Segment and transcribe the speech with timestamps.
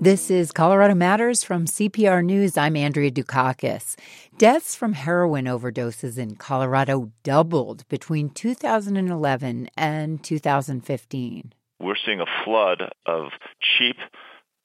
[0.00, 2.56] This is Colorado Matters from CPR News.
[2.56, 3.96] I'm Andrea Dukakis.
[4.38, 11.52] Deaths from heroin overdoses in Colorado doubled between 2011 and 2015.
[11.80, 13.30] We're seeing a flood of
[13.60, 13.96] cheap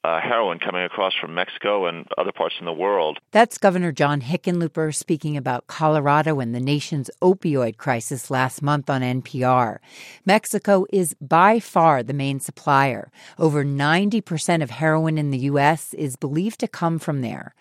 [0.04, 3.20] uh, heroin coming across from Mexico and other parts in the world.
[3.32, 9.02] That's Governor John Hickenlooper speaking about Colorado and the nation's opioid crisis last month on
[9.02, 9.78] NPR.
[10.26, 13.12] Mexico is by far the main supplier.
[13.40, 15.94] Over 90% of heroin in the U.S.
[15.94, 17.56] is believed to come from there.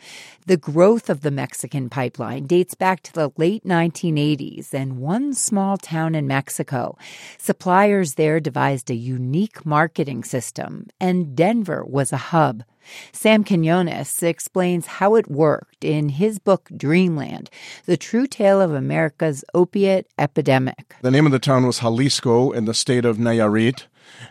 [0.47, 5.77] The growth of the Mexican pipeline dates back to the late 1980s and one small
[5.77, 6.99] town in Mexico.
[7.39, 12.65] Suppliers there devised a unique marketing system, and Denver was a hub.
[13.13, 17.51] Sam Quinones explains how it worked in his book Dreamland,
[17.85, 20.97] The True Tale of America's Opiate Epidemic.
[21.03, 23.85] The name of the town was Xalisco in the state of Nayarit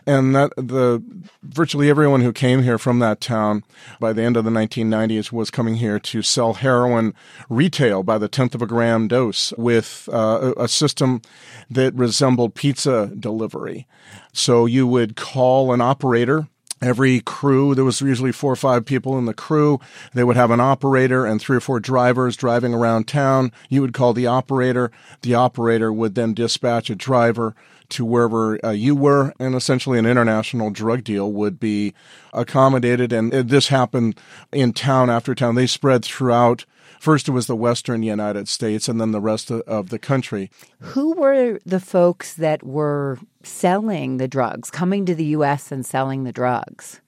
[0.06, 1.02] and that the
[1.42, 3.62] virtually everyone who came here from that town
[4.00, 7.14] by the end of the 1990s was coming here to sell heroin
[7.48, 11.22] retail by the tenth of a gram dose with uh, a system
[11.70, 13.86] that resembled pizza delivery.
[14.32, 16.48] So you would call an operator
[16.82, 19.80] every crew there was usually four or five people in the crew.
[20.12, 23.52] They would have an operator and three or four drivers driving around town.
[23.68, 24.90] You would call the operator.
[25.22, 27.54] The operator would then dispatch a driver
[27.92, 31.94] to wherever uh, you were, and essentially an international drug deal would be
[32.32, 33.12] accommodated.
[33.12, 34.18] And this happened
[34.52, 35.54] in town after town.
[35.54, 36.64] They spread throughout.
[37.00, 40.50] First, it was the western United States, and then the rest of the country.
[40.80, 45.72] Who were the folks that were selling the drugs, coming to the U.S.
[45.72, 47.00] and selling the drugs?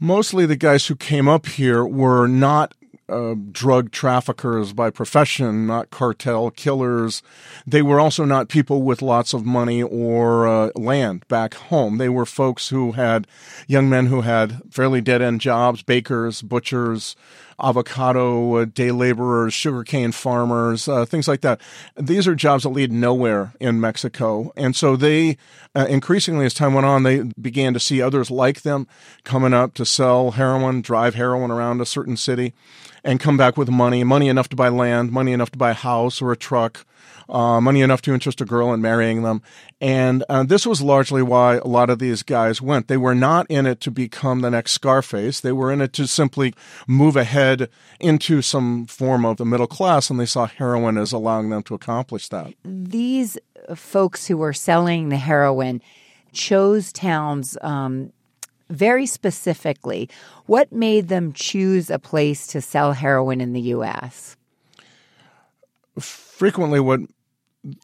[0.00, 2.74] Mostly the guys who came up here were not
[3.08, 7.22] uh, drug traffickers by profession, not cartel killers.
[7.66, 11.98] They were also not people with lots of money or uh, land back home.
[11.98, 13.26] They were folks who had
[13.66, 17.16] young men who had fairly dead end jobs, bakers, butchers,
[17.62, 21.60] avocado uh, day laborers, sugarcane farmers, uh, things like that.
[21.96, 24.52] These are jobs that lead nowhere in Mexico.
[24.56, 25.36] And so they,
[25.74, 28.86] uh, increasingly as time went on, they began to see others like them
[29.24, 32.54] coming up to sell heroin, drive heroin around a certain city,
[33.04, 35.74] and come back with money, money enough to buy land, money enough to buy a
[35.74, 36.86] house or a truck
[37.28, 39.42] uh, money enough to interest a girl in marrying them.
[39.80, 42.88] And uh, this was largely why a lot of these guys went.
[42.88, 45.40] They were not in it to become the next Scarface.
[45.40, 46.54] They were in it to simply
[46.86, 47.68] move ahead
[48.00, 51.74] into some form of the middle class, and they saw heroin as allowing them to
[51.74, 52.54] accomplish that.
[52.64, 53.38] These
[53.74, 55.80] folks who were selling the heroin
[56.32, 58.12] chose towns um,
[58.68, 60.08] very specifically.
[60.46, 64.36] What made them choose a place to sell heroin in the U.S.?
[66.34, 67.00] Frequently what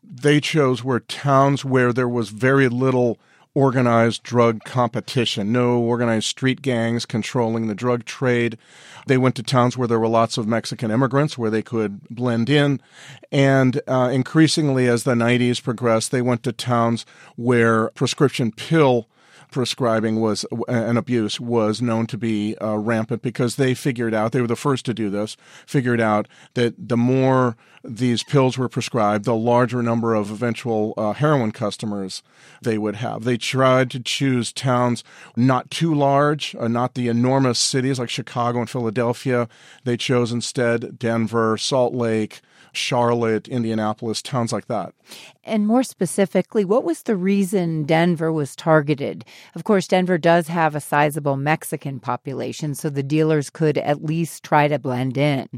[0.02, 3.18] they chose were towns where there was very little
[3.54, 8.58] organized drug competition, no organized street gangs controlling the drug trade.
[9.06, 12.50] They went to towns where there were lots of Mexican immigrants where they could blend
[12.50, 12.80] in.
[13.32, 17.06] And uh, increasingly, as the 90s progressed, they went to towns
[17.36, 19.08] where prescription pill
[19.50, 24.40] prescribing was an abuse was known to be uh, rampant because they figured out they
[24.40, 29.24] were the first to do this figured out that the more these pills were prescribed
[29.24, 32.22] the larger number of eventual uh, heroin customers
[32.62, 33.24] they would have.
[33.24, 35.02] They tried to choose towns
[35.36, 39.48] not too large uh, not the enormous cities like chicago and philadelphia.
[39.84, 42.40] They chose instead denver salt lake
[42.72, 44.94] Charlotte, Indianapolis, towns like that.
[45.44, 49.24] And more specifically, what was the reason Denver was targeted?
[49.54, 54.44] Of course, Denver does have a sizable Mexican population, so the dealers could at least
[54.44, 55.48] try to blend in.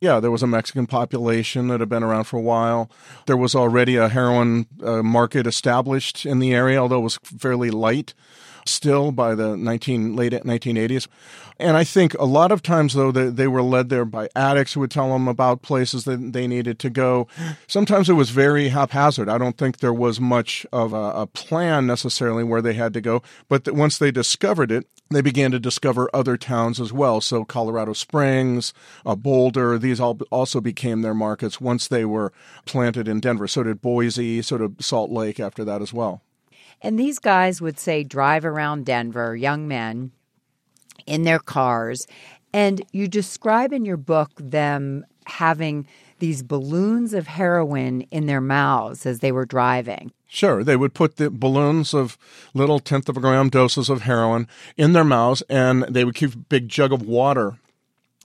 [0.00, 2.90] Yeah, there was a Mexican population that had been around for a while.
[3.26, 7.70] There was already a heroin uh, market established in the area, although it was fairly
[7.70, 8.12] light
[8.66, 11.08] still by the 19 late 1980s.
[11.60, 14.72] And I think a lot of times, though, they, they were led there by addicts
[14.72, 17.28] who would tell them about places that they needed to go.
[17.68, 19.28] Sometimes it was very haphazard.
[19.28, 23.00] I don't think there was much of a, a plan necessarily where they had to
[23.00, 23.22] go.
[23.48, 27.20] But once they discovered it, they began to discover other towns as well.
[27.20, 28.74] So Colorado Springs,
[29.06, 32.32] uh, Boulder, these all also became their markets once they were
[32.64, 33.46] planted in Denver.
[33.46, 36.23] So did Boise, so did Salt Lake after that as well.
[36.84, 40.12] And these guys would say drive around Denver, young men
[41.06, 42.06] in their cars.
[42.52, 45.88] And you describe in your book them having
[46.18, 50.12] these balloons of heroin in their mouths as they were driving.
[50.28, 52.18] Sure, they would put the balloons of
[52.52, 54.46] little tenth of a gram doses of heroin
[54.76, 57.56] in their mouths, and they would keep a big jug of water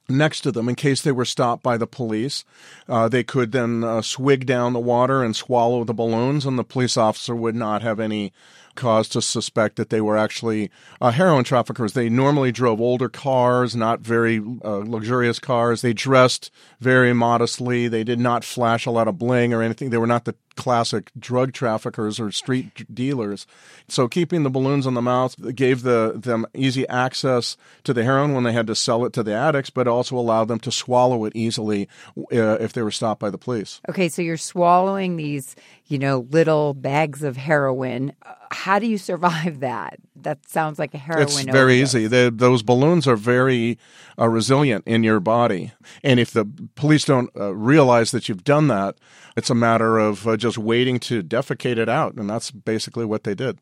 [0.09, 2.43] next to them in case they were stopped by the police.
[2.87, 6.63] Uh, they could then uh, swig down the water and swallow the balloons, and the
[6.63, 8.33] police officer would not have any
[8.75, 10.69] cause to suspect that they were actually
[11.01, 11.93] uh, heroin traffickers.
[11.93, 15.81] They normally drove older cars, not very uh, luxurious cars.
[15.81, 17.87] They dressed very modestly.
[17.87, 19.89] They did not flash a lot of bling or anything.
[19.89, 23.47] They were not the classic drug traffickers or street dealers.
[23.87, 27.55] So keeping the balloons on the mouth gave the, them easy access
[27.85, 30.49] to the heroin when they had to sell it to the addicts, but also allowed
[30.49, 31.87] them to swallow it easily
[32.17, 33.79] uh, if they were stopped by the police.
[33.87, 35.55] Okay, so you're swallowing these,
[35.89, 38.13] you know, little bags of heroin.
[38.51, 39.99] How do you survive that?
[40.15, 41.23] That sounds like a heroin.
[41.23, 42.07] It's very easy.
[42.07, 43.77] The, those balloons are very
[44.17, 45.71] uh, resilient in your body,
[46.03, 46.45] and if the
[46.75, 48.95] police don't uh, realize that you've done that,
[49.35, 53.23] it's a matter of uh, just waiting to defecate it out, and that's basically what
[53.23, 53.59] they did.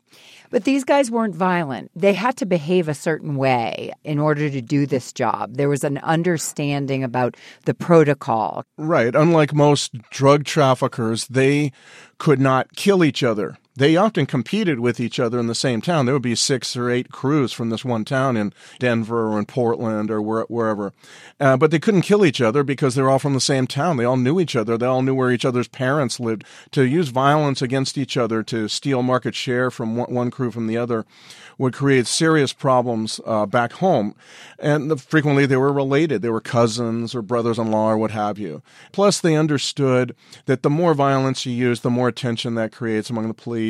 [0.50, 1.90] But these guys weren't violent.
[1.94, 5.54] They had to behave a certain way in order to do this job.
[5.54, 8.64] There was an understanding about the protocol.
[8.76, 9.14] Right.
[9.14, 11.72] Unlike most drug traffickers, they
[12.18, 13.56] could not kill each other.
[13.78, 16.04] They often competed with each other in the same town.
[16.04, 19.46] There would be six or eight crews from this one town in Denver or in
[19.46, 20.92] Portland or where, wherever.
[21.38, 23.96] Uh, but they couldn't kill each other because they're all from the same town.
[23.96, 24.76] They all knew each other.
[24.76, 26.44] They all knew where each other's parents lived.
[26.72, 30.66] To use violence against each other to steal market share from one, one crew from
[30.66, 31.06] the other
[31.56, 34.14] would create serious problems uh, back home.
[34.58, 36.22] And the, frequently they were related.
[36.22, 38.62] They were cousins or brothers in law or what have you.
[38.90, 40.16] Plus, they understood
[40.46, 43.67] that the more violence you use, the more attention that creates among the police.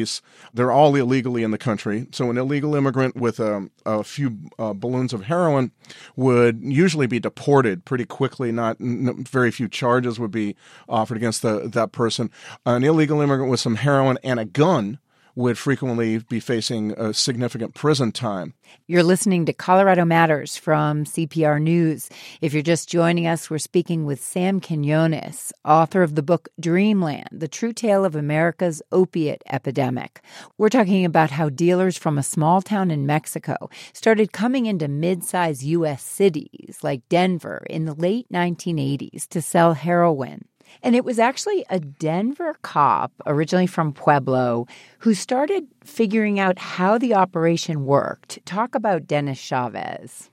[0.54, 2.06] They're all illegally in the country.
[2.12, 5.72] So, an illegal immigrant with a, a few uh, balloons of heroin
[6.16, 8.52] would usually be deported pretty quickly.
[8.52, 10.56] Not n- very few charges would be
[10.88, 12.30] offered against the, that person.
[12.64, 14.98] An illegal immigrant with some heroin and a gun
[15.38, 18.54] would frequently be facing a significant prison time.
[18.88, 22.10] You're listening to Colorado Matters from CPR News.
[22.40, 27.28] If you're just joining us, we're speaking with Sam Quinones, author of the book Dreamland
[27.30, 30.22] The True Tale of America's Opiate Epidemic.
[30.58, 35.22] We're talking about how dealers from a small town in Mexico started coming into mid
[35.22, 36.02] sized U.S.
[36.02, 40.48] cities like Denver in the late 1980s to sell heroin.
[40.82, 44.66] And it was actually a Denver cop, originally from Pueblo,
[44.98, 48.44] who started figuring out how the operation worked.
[48.46, 50.30] Talk about Dennis Chavez.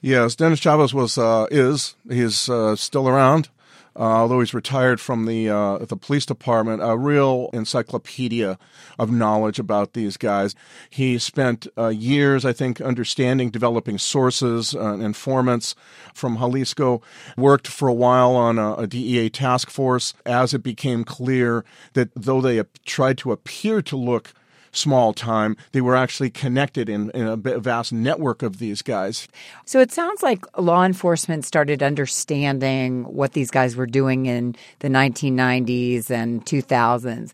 [0.00, 3.48] Yes, Dennis Chavez was uh, is he's uh, still around.
[3.98, 8.58] Uh, although he's retired from the uh, the police department, a real encyclopedia
[8.98, 10.54] of knowledge about these guys.
[10.90, 15.74] He spent uh, years, I think, understanding, developing sources, uh, informants
[16.12, 17.02] from Xalisco.
[17.38, 21.64] Worked for a while on a, a, DEA task force as it became clear
[21.94, 24.34] that though they tried to appear to look
[24.72, 25.56] small time.
[25.72, 29.28] They were actually connected in, in a vast network of these guys.
[29.64, 34.88] So it sounds like law enforcement started understanding what these guys were doing in the
[34.88, 37.32] 1990s and 2000s.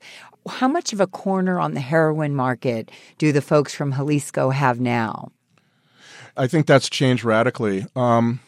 [0.49, 4.81] How much of a corner on the heroin market do the folks from Xalisco have
[4.81, 5.31] now?
[6.37, 7.87] I think that's changed radically.
[7.94, 8.40] Um,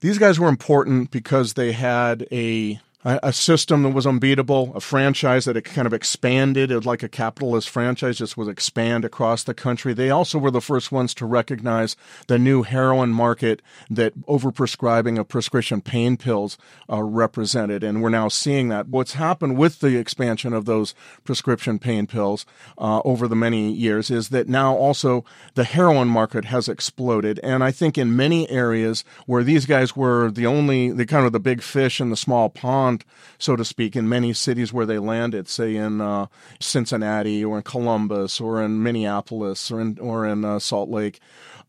[0.00, 5.46] these guys were important because they had a a system that was unbeatable, a franchise
[5.46, 9.54] that it kind of expanded, it like a capitalist franchise, just was expand across the
[9.54, 9.94] country.
[9.94, 15.28] They also were the first ones to recognize the new heroin market that overprescribing of
[15.28, 16.58] prescription pain pills
[16.90, 18.88] uh, represented, and we're now seeing that.
[18.88, 20.94] What's happened with the expansion of those
[21.24, 22.44] prescription pain pills
[22.76, 25.24] uh, over the many years is that now also
[25.54, 30.30] the heroin market has exploded, and I think in many areas where these guys were
[30.30, 32.89] the only, the kind of the big fish in the small pond
[33.38, 36.26] so to speak, in many cities where they landed, say in uh,
[36.58, 41.20] Cincinnati or in Columbus or in Minneapolis or in or in uh, Salt Lake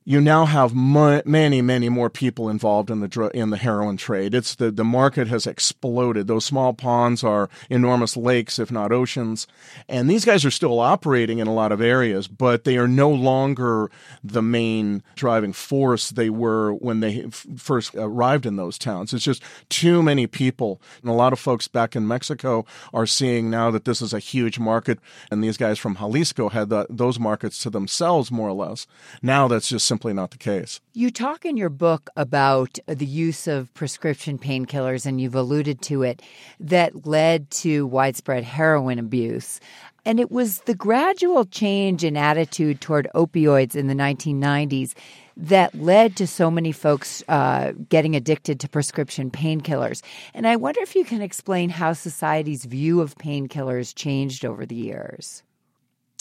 [0.04, 4.34] you now have many, many more people involved in the dr- in the heroin trade.
[4.34, 6.26] It's the the market has exploded.
[6.26, 9.46] Those small ponds are enormous lakes, if not oceans,
[9.88, 13.12] and these guys are still operating in a lot of areas, but they are no
[13.12, 13.92] longer
[14.24, 19.14] the main driving force they were when they f- first arrived in those towns.
[19.14, 23.52] It's just too many people, and a lot of folks back in Mexico are seeing
[23.52, 24.98] now that this is a huge market,
[25.30, 28.88] and these guys from Xalisco had the, those markets to themselves more or less.
[29.22, 30.80] Now that's just simply not the case.
[30.94, 36.04] You talk in your book about the use of prescription painkillers, and you've alluded to
[36.04, 36.22] it,
[36.62, 39.60] that led to widespread heroin abuse.
[40.06, 44.94] And it was the gradual change in attitude toward opioids in the 1990s
[45.36, 50.02] that led to so many folks uh, getting addicted to prescription painkillers.
[50.34, 54.76] And I wonder if you can explain how society's view of painkillers changed over the
[54.76, 55.44] years.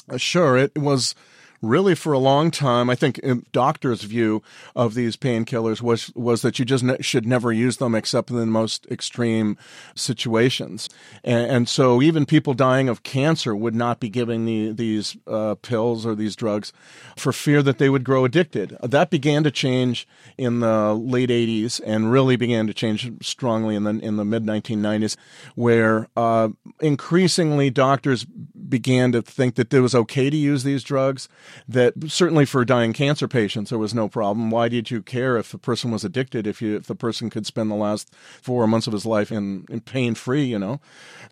[0.08, 0.56] Uh, sure.
[0.56, 1.14] It was
[1.62, 3.20] really for a long time, I think
[3.52, 4.42] doctors' view
[4.74, 8.36] of these painkillers was was that you just ne- should never use them except in
[8.36, 9.56] the most extreme
[9.94, 10.88] situations,
[11.24, 15.54] and, and, so even people dying of cancer would not be giving the, these uh,
[15.56, 16.72] pills or these drugs
[17.16, 18.76] for fear that they would grow addicted.
[18.82, 23.84] That began to change in the late '80s and really began to change strongly in
[23.84, 25.16] the in the mid 1990s,
[25.54, 26.48] where uh,
[26.80, 31.28] increasingly doctors began to think that it was okay to use these drugs.
[31.68, 34.50] That certainly for dying cancer patients there was no problem.
[34.50, 37.46] Why did you care if the person was addicted if you if the person could
[37.46, 40.44] spend the last four months of his life in, in pain free?
[40.44, 40.80] You know,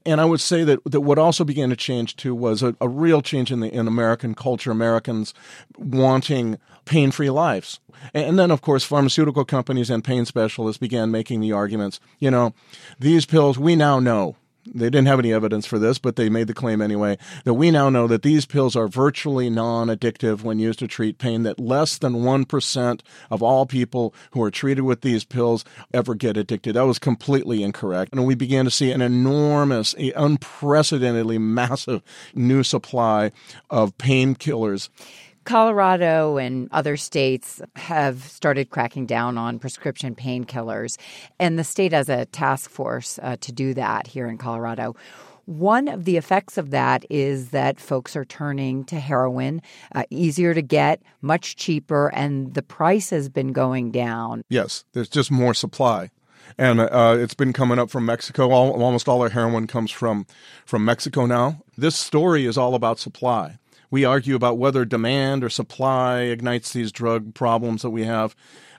[0.07, 2.89] and I would say that that what also began to change too was a, a
[2.89, 4.71] real change in the in American culture.
[4.71, 5.35] Americans
[5.77, 7.81] wanting pain free lives.
[8.15, 12.55] And then, of course, pharmaceutical companies and pain specialists began making the arguments you know,
[12.99, 14.37] these pills, we now know
[14.75, 17.71] they didn't have any evidence for this, but they made the claim anyway that we
[17.71, 21.59] now know that these pills are virtually non addictive when used to treat pain, that
[21.59, 26.75] less than 1% of all people who are treated with these pills ever get addicted.
[26.75, 28.13] That was completely incorrect.
[28.13, 32.03] And we began to see an enormous, unprecedentedly massive
[32.35, 33.33] new supply
[33.71, 34.89] of painkillers.
[35.49, 40.99] Colorado and other states have started cracking down on prescription painkillers,
[41.39, 44.95] and the state has a task force uh, to do that here in Colorado.
[45.47, 49.63] One of the effects of that is that folks are turning to heroin,
[49.95, 54.43] uh, easier to get, much cheaper, and the price has been going down.
[54.51, 56.11] Yes, there's just more supply
[56.59, 58.51] and uh, it's been coming up from Mexico.
[58.51, 60.27] All, almost all our heroin comes from
[60.67, 61.63] from Mexico now.
[61.77, 63.59] This story is all about supply
[63.91, 68.35] we argue about whether demand or supply ignites these drug problems that we have.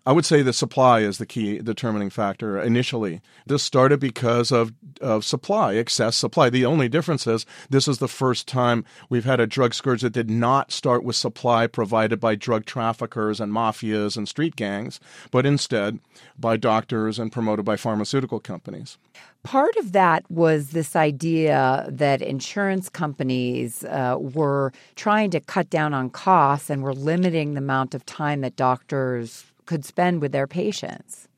[0.05, 3.21] I would say the supply is the key determining factor initially.
[3.45, 6.49] This started because of, of supply, excess supply.
[6.49, 10.13] The only difference is this is the first time we've had a drug scourge that
[10.13, 14.99] did not start with supply provided by drug traffickers and mafias and street gangs,
[15.31, 15.99] but instead
[16.37, 18.97] by doctors and promoted by pharmaceutical companies.
[19.43, 25.93] Part of that was this idea that insurance companies uh, were trying to cut down
[25.93, 30.47] on costs and were limiting the amount of time that doctors could spend with their
[30.47, 31.29] patients.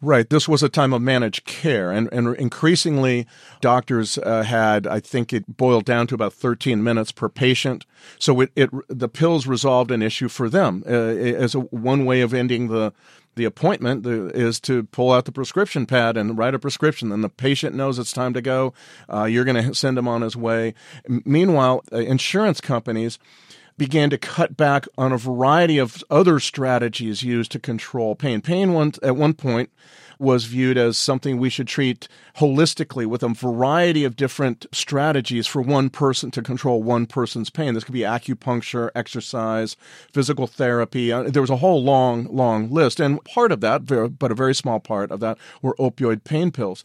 [0.00, 0.28] Right.
[0.28, 3.26] This was a time of managed care, and, and increasingly,
[3.60, 7.86] doctors uh, had, I think it boiled down to about 13 minutes per patient.
[8.18, 12.20] So it, it the pills resolved an issue for them uh, as a, one way
[12.20, 12.92] of ending the
[13.38, 17.08] the appointment is to pull out the prescription pad and write a prescription.
[17.08, 18.74] Then the patient knows it's time to go.
[19.10, 20.74] Uh, you're going to send him on his way.
[21.08, 23.18] Meanwhile, uh, insurance companies
[23.78, 28.40] began to cut back on a variety of other strategies used to control pain.
[28.40, 29.70] Pain one, at one point
[30.18, 35.62] was viewed as something we should treat holistically with a variety of different strategies for
[35.62, 37.74] one person to control one person's pain.
[37.74, 39.76] This could be acupuncture, exercise,
[40.12, 41.12] physical therapy.
[41.12, 43.00] Uh, there was a whole long, long list.
[43.00, 43.86] And part of that,
[44.18, 46.84] but a very small part of that, were opioid pain pills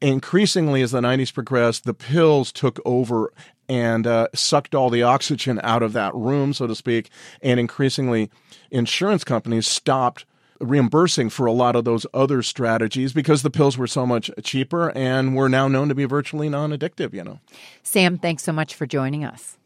[0.00, 3.32] increasingly as the 90s progressed the pills took over
[3.68, 7.08] and uh, sucked all the oxygen out of that room so to speak
[7.40, 8.28] and increasingly
[8.72, 10.26] insurance companies stopped
[10.62, 14.90] reimbursing for a lot of those other strategies because the pills were so much cheaper
[14.96, 17.40] and were now known to be virtually non addictive, you know.
[17.82, 19.58] Sam, thanks so much for joining us.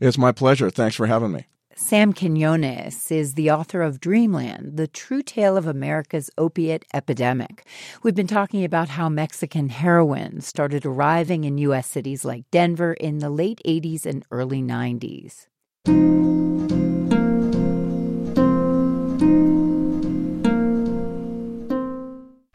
[0.00, 0.70] It's my pleasure.
[0.70, 1.46] Thanks for having me.
[1.76, 7.66] Sam Quinones is the author of Dreamland, the true tale of America's opiate epidemic.
[8.02, 11.88] We've been talking about how Mexican heroin started arriving in U.S.
[11.88, 15.46] cities like Denver in the late 80s and early 90s.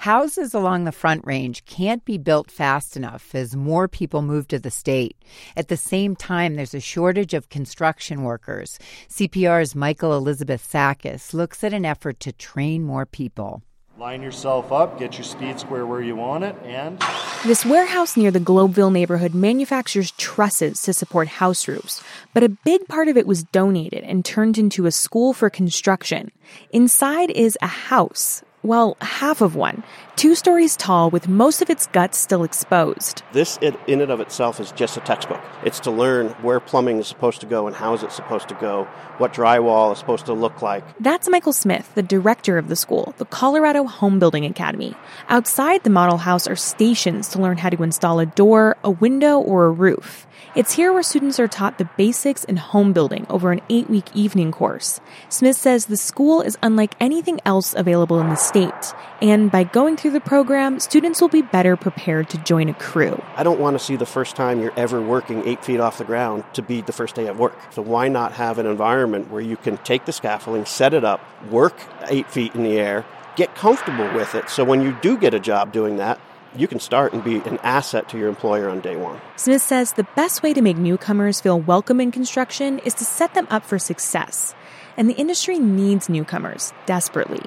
[0.09, 4.57] Houses along the Front Range can't be built fast enough as more people move to
[4.57, 5.15] the state.
[5.55, 8.79] At the same time, there's a shortage of construction workers.
[9.07, 13.61] CPR's Michael Elizabeth Sakas looks at an effort to train more people.
[13.99, 16.99] Line yourself up, get your speed square where you want it, and.
[17.45, 22.01] This warehouse near the Globeville neighborhood manufactures trusses to support house roofs,
[22.33, 26.31] but a big part of it was donated and turned into a school for construction.
[26.71, 29.83] Inside is a house, well, half of one,
[30.19, 33.23] two stories tall with most of its guts still exposed.
[33.31, 35.41] This, in and of itself, is just a textbook.
[35.63, 38.55] It's to learn where plumbing is supposed to go and how is it supposed to
[38.55, 38.83] go,
[39.17, 40.83] what drywall is supposed to look like.
[40.99, 44.93] That's Michael Smith, the director of the school, the Colorado Home Building Academy.
[45.29, 49.39] Outside the model house are stations to learn how to install a door, a window,
[49.39, 50.27] or a roof.
[50.55, 54.05] It's here where students are taught the basics in home building over an eight week
[54.15, 54.99] evening course.
[55.29, 58.93] Smith says the school is unlike anything else available in the state.
[59.21, 63.21] And by going through the program, students will be better prepared to join a crew.
[63.35, 66.05] I don't want to see the first time you're ever working eight feet off the
[66.05, 67.57] ground to be the first day of work.
[67.71, 71.21] So why not have an environment where you can take the scaffolding, set it up,
[71.49, 71.75] work
[72.07, 74.49] eight feet in the air, get comfortable with it.
[74.49, 76.19] So when you do get a job doing that,
[76.55, 79.21] you can start and be an asset to your employer on day one.
[79.35, 83.33] Smith says the best way to make newcomers feel welcome in construction is to set
[83.33, 84.55] them up for success.
[84.97, 87.41] And the industry needs newcomers desperately.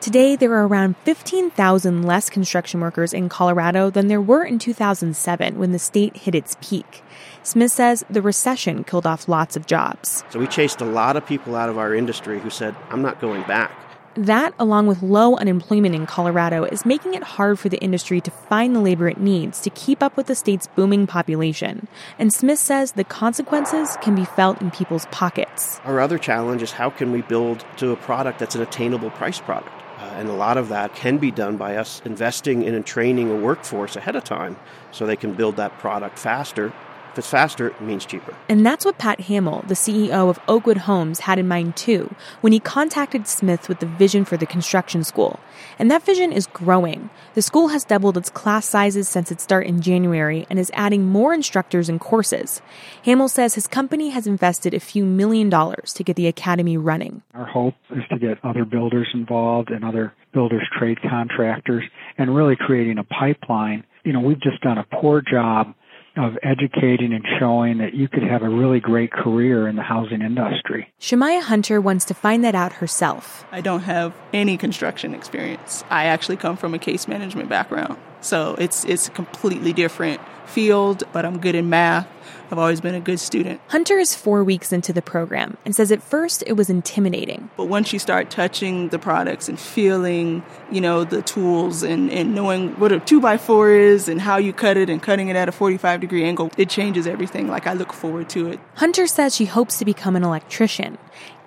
[0.00, 5.58] Today, there are around 15,000 less construction workers in Colorado than there were in 2007
[5.58, 7.02] when the state hit its peak.
[7.42, 10.22] Smith says the recession killed off lots of jobs.
[10.30, 13.20] So we chased a lot of people out of our industry who said, I'm not
[13.20, 13.72] going back.
[14.14, 18.30] That, along with low unemployment in Colorado, is making it hard for the industry to
[18.30, 21.88] find the labor it needs to keep up with the state's booming population.
[22.20, 25.80] And Smith says the consequences can be felt in people's pockets.
[25.84, 29.40] Our other challenge is how can we build to a product that's an attainable price
[29.40, 29.77] product?
[30.18, 33.36] And a lot of that can be done by us investing in and training a
[33.36, 34.56] workforce ahead of time
[34.90, 36.72] so they can build that product faster
[37.12, 38.34] if it's faster, it means cheaper.
[38.48, 42.52] And that's what Pat Hamill, the CEO of Oakwood Homes, had in mind too when
[42.52, 45.40] he contacted Smith with the vision for the construction school.
[45.78, 47.10] And that vision is growing.
[47.34, 51.06] The school has doubled its class sizes since its start in January and is adding
[51.06, 52.60] more instructors and courses.
[53.04, 57.22] Hamill says his company has invested a few million dollars to get the academy running.
[57.34, 61.84] Our hope is to get other builders involved and other builders trade contractors
[62.16, 63.84] and really creating a pipeline.
[64.04, 65.74] You know, we've just done a poor job
[66.18, 70.20] of educating and showing that you could have a really great career in the housing
[70.20, 70.92] industry.
[71.00, 73.46] Shemaya Hunter wants to find that out herself.
[73.52, 75.84] I don't have any construction experience.
[75.90, 77.96] I actually come from a case management background.
[78.20, 82.08] So it's it's a completely different field, but I'm good in math.
[82.50, 83.60] I've always been a good student.
[83.68, 87.50] Hunter is four weeks into the program and says at first it was intimidating.
[87.56, 92.34] But once you start touching the products and feeling, you know, the tools and, and
[92.34, 95.36] knowing what a two by four is and how you cut it and cutting it
[95.36, 97.48] at a 45 degree angle, it changes everything.
[97.48, 98.60] Like I look forward to it.
[98.76, 100.98] Hunter says she hopes to become an electrician.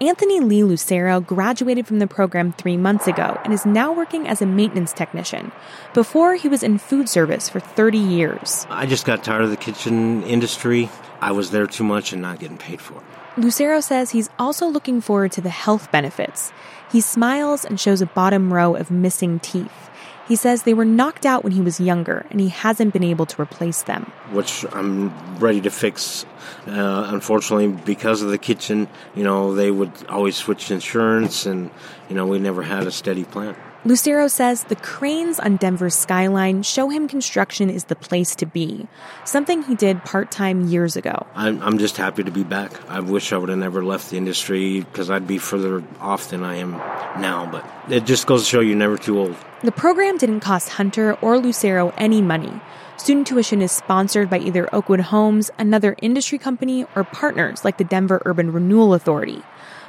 [0.02, 4.42] Anthony Lee Lucero graduated from the program three months ago and is now working as
[4.42, 5.52] a maintenance technician.
[5.94, 8.66] Before, he was in food service for 30 years.
[8.72, 10.90] I just got tired of the kitchen industry.
[11.22, 13.04] I was there too much and not getting paid for it.
[13.38, 16.52] Lucero says he's also looking forward to the health benefits.
[16.92, 19.90] He smiles and shows a bottom row of missing teeth.
[20.28, 23.26] He says they were knocked out when he was younger and he hasn't been able
[23.26, 24.12] to replace them.
[24.32, 26.26] Which I'm ready to fix.
[26.68, 31.70] Uh, unfortunately, because of the kitchen, you know, they would always switch insurance and,
[32.10, 33.58] you know, we never had a steady plant.
[33.84, 38.88] Lucero says the cranes on Denver's skyline show him construction is the place to be,
[39.26, 41.26] something he did part time years ago.
[41.34, 42.72] I'm, I'm just happy to be back.
[42.88, 46.44] I wish I would have never left the industry because I'd be further off than
[46.44, 46.74] I am
[47.20, 49.36] now, but it just goes to show you're never too old.
[49.64, 52.62] The program didn't cost Hunter or Lucero any money.
[52.98, 57.84] Student tuition is sponsored by either Oakwood Homes, another industry company, or partners like the
[57.84, 59.42] Denver Urban Renewal Authority.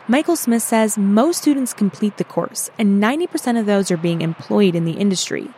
[0.09, 4.75] Michael Smith says most students complete the course, and 90% of those are being employed
[4.75, 5.49] in the industry.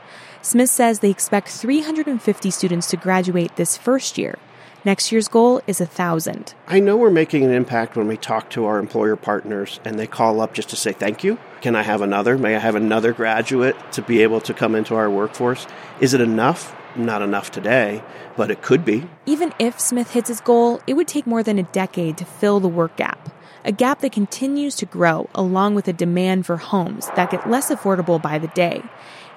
[0.42, 4.38] Smith says they expect 350 students to graduate this first year.
[4.84, 6.52] Next year's goal is a thousand.
[6.66, 10.06] I know we're making an impact when we talk to our employer partners and they
[10.06, 11.38] call up just to say thank you.
[11.62, 12.36] Can I have another?
[12.36, 15.66] May I have another graduate to be able to come into our workforce?
[16.00, 16.76] Is it enough?
[16.96, 18.04] Not enough today,
[18.36, 19.08] but it could be.
[19.24, 22.60] Even if Smith hits his goal, it would take more than a decade to fill
[22.60, 23.30] the work gap
[23.64, 27.70] a gap that continues to grow along with a demand for homes that get less
[27.70, 28.82] affordable by the day.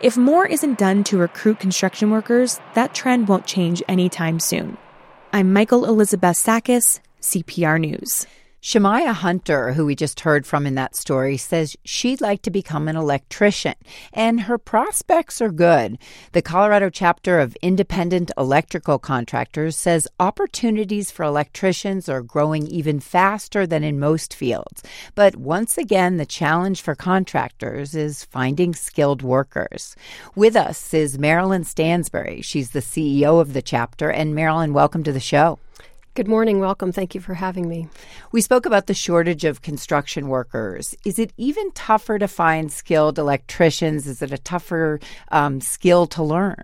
[0.02, 4.78] If more isn't done to recruit construction workers, that trend won't change anytime soon.
[5.32, 8.28] I'm Michael Elizabeth Sakas, CPR News.
[8.68, 12.90] Shemaya Hunter, who we just heard from in that story, says she'd like to become
[12.90, 13.76] an electrician,
[14.12, 15.98] and her prospects are good.
[16.34, 23.66] The Colorado chapter of Independent Electrical Contractors says opportunities for electricians are growing even faster
[23.66, 24.84] than in most fields.
[25.16, 29.96] But once again, the challenge for contractors is finding skilled workers.
[30.36, 32.42] With us is Marilyn Stansbury.
[32.42, 34.12] She's the CEO of the chapter.
[34.12, 35.58] And Marilyn, welcome to the show.
[36.18, 36.60] Good morning.
[36.60, 36.92] Welcome.
[36.92, 37.90] Thank you for having me.
[38.32, 40.96] We spoke about the shortage of construction workers.
[41.06, 44.08] Is it even tougher to find skilled electricians?
[44.08, 45.00] Is it a tougher
[45.32, 46.64] um, skill to learn?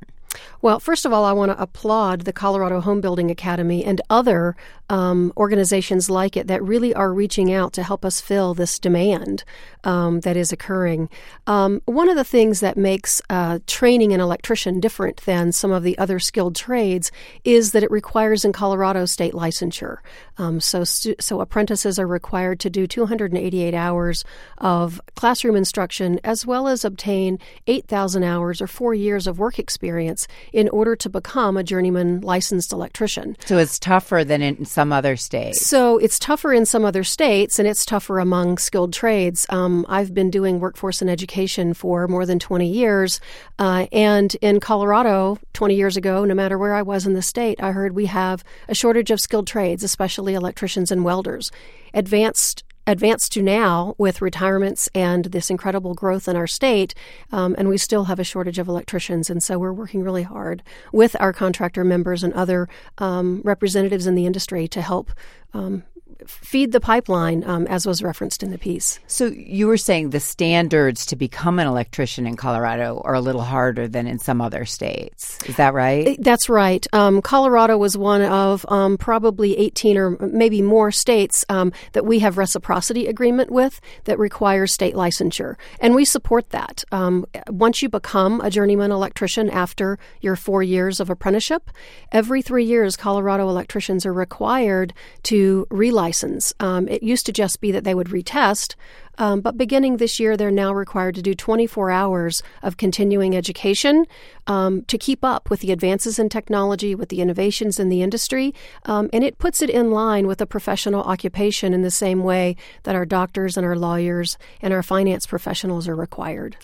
[0.64, 4.56] Well, first of all, I want to applaud the Colorado Home Building Academy and other
[4.90, 9.44] um, organizations like it that really are reaching out to help us fill this demand
[9.84, 11.10] um, that is occurring.
[11.48, 15.84] Um, one of the things that makes uh, training an electrician different than some of
[15.84, 17.12] the other skilled trades
[17.44, 19.98] is that it requires in Colorado state licensure.
[20.38, 24.24] Um, so, so apprentices are required to do 288 hours
[24.58, 30.28] of classroom instruction as well as obtain 8,000 hours or four years of work experience
[30.52, 33.38] in order to become a journeyman licensed electrician.
[33.46, 35.66] So it's tougher than in some other states.
[35.66, 39.46] So it's tougher in some other states, and it's tougher among skilled trades.
[39.50, 43.22] Um, I've been doing workforce and education for more than 20 years,
[43.60, 47.62] uh, and in Colorado, 20 years ago, no matter where I was in the state,
[47.62, 51.52] I heard we have a shortage of skilled trades, especially electricians and welders.
[51.94, 56.94] Advanced advanced to now with retirements and this incredible growth in our state,
[57.32, 59.30] um, and we still have a shortage of electricians.
[59.30, 62.68] And so we're working really hard with our contractor members and other
[62.98, 65.12] um, representatives in the industry to help
[65.54, 65.84] um,
[66.26, 69.00] feed the pipeline, um, as was referenced in the piece.
[69.08, 73.42] So you were saying the standards to become an electrician in Colorado are a little
[73.42, 75.40] harder than in some other states.
[75.46, 76.18] Is that right?
[76.22, 76.86] That's right.
[76.94, 82.20] Um, Colorado was one of um, probably 18 or maybe more states um, that we
[82.20, 86.84] have reciprocity agreement with that requires state licensure, and we support that.
[86.92, 91.70] Um, once you become a journeyman electrician after your four years of apprenticeship,
[92.12, 96.54] every three years, Colorado electricians are required to relicense license.
[96.60, 98.76] Um, it used to just be that they would retest,
[99.18, 104.06] um, but beginning this year, they're now required to do 24 hours of continuing education
[104.46, 108.54] um, to keep up with the advances in technology, with the innovations in the industry,
[108.86, 112.56] um, and it puts it in line with a professional occupation in the same way
[112.84, 116.56] that our doctors and our lawyers and our finance professionals are required.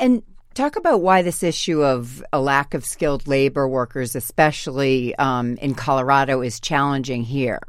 [0.00, 0.24] And
[0.56, 5.74] Talk about why this issue of a lack of skilled labor workers, especially um, in
[5.74, 7.60] Colorado, is challenging here.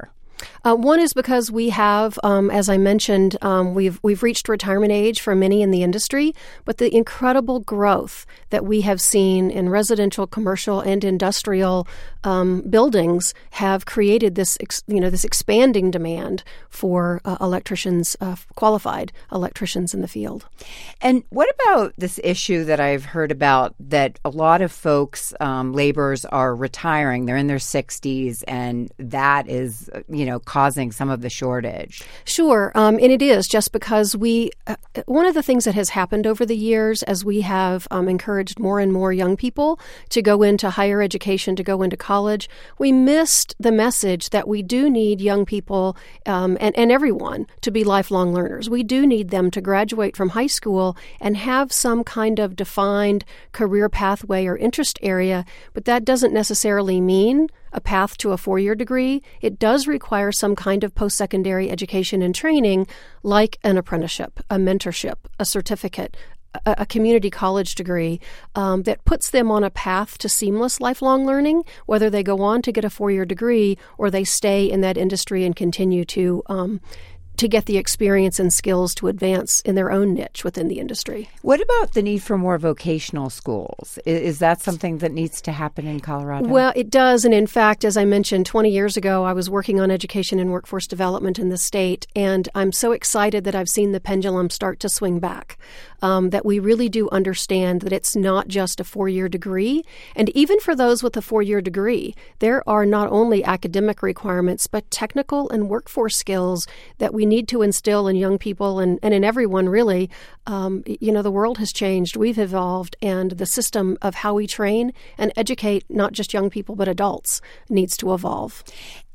[0.68, 4.92] Uh, one is because we have, um, as I mentioned, um, we've we've reached retirement
[4.92, 6.34] age for many in the industry,
[6.66, 11.88] but the incredible growth that we have seen in residential, commercial, and industrial
[12.22, 18.36] um, buildings have created this, ex, you know, this expanding demand for uh, electricians, uh,
[18.54, 20.44] qualified electricians in the field.
[21.00, 25.72] And what about this issue that I've heard about that a lot of folks, um,
[25.72, 27.24] laborers, are retiring?
[27.24, 32.02] They're in their sixties, and that is, you know, causing some of the shortage.
[32.24, 34.50] Sure, um, and it is just because we.
[34.66, 34.74] Uh,
[35.06, 38.58] one of the things that has happened over the years, as we have um, encouraged
[38.58, 42.90] more and more young people to go into higher education, to go into college, we
[42.90, 47.84] missed the message that we do need young people um, and, and everyone to be
[47.84, 48.68] lifelong learners.
[48.68, 53.24] We do need them to graduate from high school and have some kind of defined
[53.52, 58.58] career pathway or interest area, but that doesn't necessarily mean a path to a four
[58.58, 62.86] year degree, it does require some kind of post secondary education and training,
[63.22, 66.16] like an apprenticeship, a mentorship, a certificate,
[66.66, 68.20] a, a community college degree
[68.54, 72.62] um, that puts them on a path to seamless lifelong learning, whether they go on
[72.62, 76.42] to get a four year degree or they stay in that industry and continue to
[76.46, 76.80] um,
[77.38, 81.30] to get the experience and skills to advance in their own niche within the industry.
[81.42, 83.98] What about the need for more vocational schools?
[84.04, 86.48] Is, that something that needs to happen in Colorado?
[86.48, 87.24] Well, it does.
[87.24, 90.50] And in fact, as I mentioned, 20 years ago, I was working on education and
[90.50, 92.06] workforce development in the state.
[92.14, 95.58] And I'm so excited that I've seen the pendulum start to swing back.
[96.00, 99.84] Um, that we really do understand that it's not just a four year degree.
[100.14, 104.68] And even for those with a four year degree, there are not only academic requirements,
[104.68, 109.14] but technical and workforce skills that we need to instill in young people and, and
[109.14, 110.10] in everyone, really.
[110.46, 114.46] Um, you know, the world has changed, we've evolved, and the system of how we
[114.46, 118.64] train and educate not just young people but adults needs to evolve.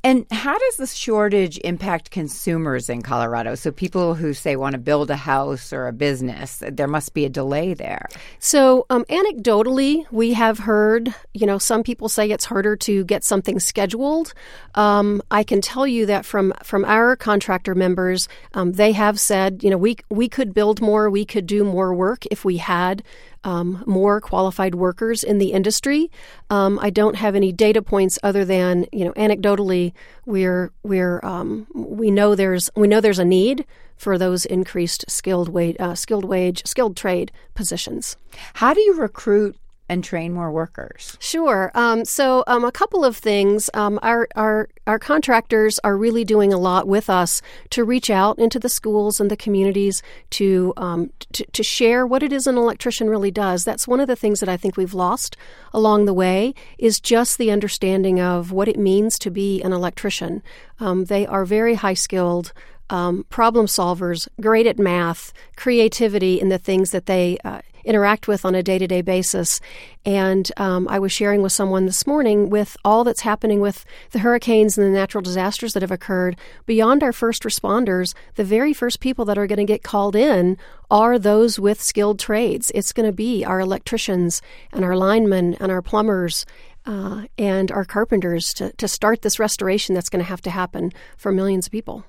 [0.04, 3.54] And how does the shortage impact consumers in Colorado?
[3.54, 7.24] So, people who say want to build a house or a business, there must be
[7.24, 8.06] a delay there.
[8.38, 13.24] So, um, anecdotally, we have heard, you know, some people say it's harder to get
[13.24, 14.34] something scheduled.
[14.74, 19.64] Um, I can tell you that from from our contractor members, um, they have said,
[19.64, 23.02] you know, we we could build more, we could do more work if we had
[23.44, 26.10] um, more qualified workers in the industry.
[26.50, 29.92] Um, I don't have any data points other than you know anecdotally
[30.26, 33.64] we're we're um, we know there's we know there's a need
[33.96, 38.16] for those increased skilled wage uh, skilled wage skilled trade positions.
[38.54, 39.56] How do you recruit
[39.88, 41.16] and train more workers?
[41.20, 41.70] Sure.
[41.74, 43.68] Um, so, um, a couple of things.
[43.74, 48.38] Um, our, our, our contractors are really doing a lot with us to reach out
[48.38, 52.56] into the schools and the communities to, um, to, to share what it is an
[52.56, 53.64] electrician really does.
[53.64, 55.36] That's one of the things that I think we've lost
[55.72, 60.42] along the way is just the understanding of what it means to be an electrician.
[60.80, 62.52] Um, they are very high skilled.
[62.90, 68.44] Um, problem solvers, great at math, creativity in the things that they uh, interact with
[68.44, 69.60] on a day to day basis.
[70.04, 74.18] And um, I was sharing with someone this morning with all that's happening with the
[74.20, 76.36] hurricanes and the natural disasters that have occurred.
[76.66, 80.58] Beyond our first responders, the very first people that are going to get called in
[80.90, 82.70] are those with skilled trades.
[82.74, 84.42] It's going to be our electricians
[84.72, 86.46] and our linemen and our plumbers
[86.86, 90.92] uh, and our carpenters to, to start this restoration that's going to have to happen
[91.16, 92.04] for millions of people.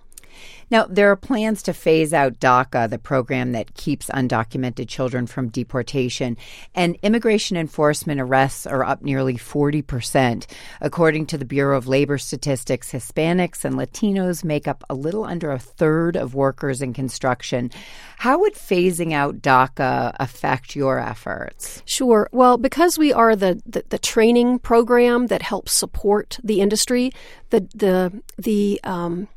[0.72, 5.50] Now, there are plans to phase out DACA, the program that keeps undocumented children from
[5.50, 6.38] deportation,
[6.74, 10.46] and immigration enforcement arrests are up nearly 40%.
[10.82, 15.52] According to the Bureau of Labor Statistics, Hispanics and Latinos make up a little under
[15.52, 17.72] a third of workers in construction.
[18.18, 21.84] How would phasing out DACA affect your efforts?
[21.86, 22.30] Sure.
[22.32, 27.12] Well, because we are the, the, the training program that helps support the industry,
[27.50, 29.28] the the the um,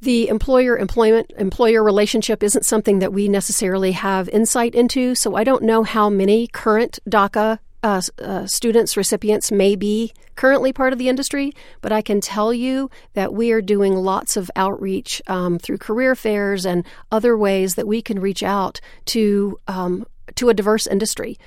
[0.00, 5.44] the employer employment employer relationship isn't something that we necessarily have insight into, so I
[5.44, 10.98] don't know how many current DACA uh, uh, students, recipients may be currently part of
[10.98, 15.58] the industry, but I can tell you that we are doing lots of outreach um,
[15.58, 20.54] through career fairs and other ways that we can reach out to um, to a
[20.54, 21.38] diverse industry.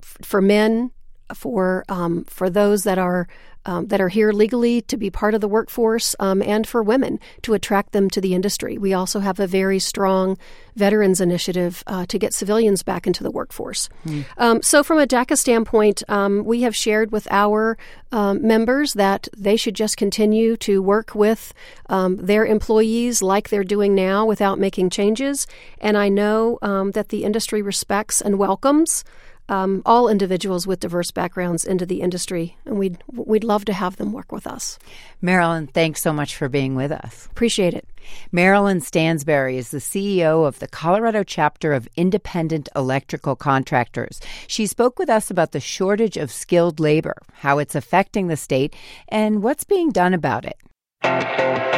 [0.00, 0.90] For men,
[1.34, 3.26] for um, for those that are
[3.66, 7.18] um, that are here legally to be part of the workforce um, and for women
[7.42, 8.78] to attract them to the industry.
[8.78, 10.36] We also have a very strong
[10.76, 13.88] veterans initiative uh, to get civilians back into the workforce.
[14.06, 14.24] Mm.
[14.38, 17.78] Um, so, from a DACA standpoint, um, we have shared with our
[18.12, 21.54] um, members that they should just continue to work with
[21.88, 25.46] um, their employees like they're doing now without making changes.
[25.80, 26.58] And I know
[26.94, 29.04] that the industry respects and welcomes
[29.48, 33.96] um, all individuals with diverse backgrounds into the industry, and we'd we'd love to have
[33.96, 34.78] them work with us.
[35.20, 37.26] Marilyn, thanks so much for being with us.
[37.30, 37.86] Appreciate it.
[38.32, 44.20] Marilyn Stansberry is the CEO of the Colorado chapter of Independent Electrical Contractors.
[44.46, 48.74] She spoke with us about the shortage of skilled labor, how it's affecting the state,
[49.08, 51.73] and what's being done about it.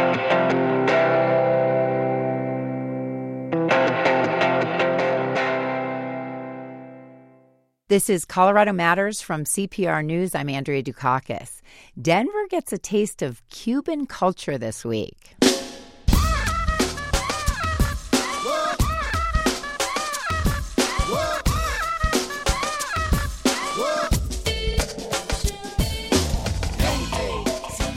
[7.88, 10.34] This is Colorado Matters from CPR News.
[10.34, 11.60] I'm Andrea Dukakis.
[12.02, 15.35] Denver gets a taste of Cuban culture this week.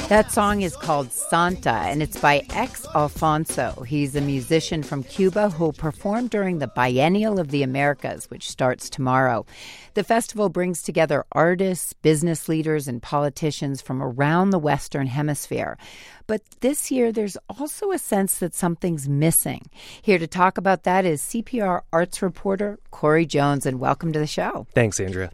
[0.09, 3.83] That song is called Santa, and it's by X Alfonso.
[3.83, 8.49] He's a musician from Cuba who will perform during the Biennial of the Americas, which
[8.49, 9.45] starts tomorrow.
[9.93, 15.77] The festival brings together artists, business leaders, and politicians from around the Western Hemisphere.
[16.25, 19.69] But this year, there's also a sense that something's missing.
[20.01, 24.25] Here to talk about that is CPR arts reporter Corey Jones, and welcome to the
[24.25, 24.65] show.
[24.73, 25.29] Thanks, Andrea.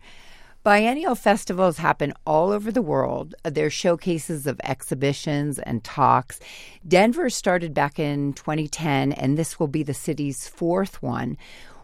[0.66, 3.36] Biennial festivals happen all over the world.
[3.44, 6.40] They're showcases of exhibitions and talks.
[6.88, 11.38] Denver started back in 2010, and this will be the city's fourth one.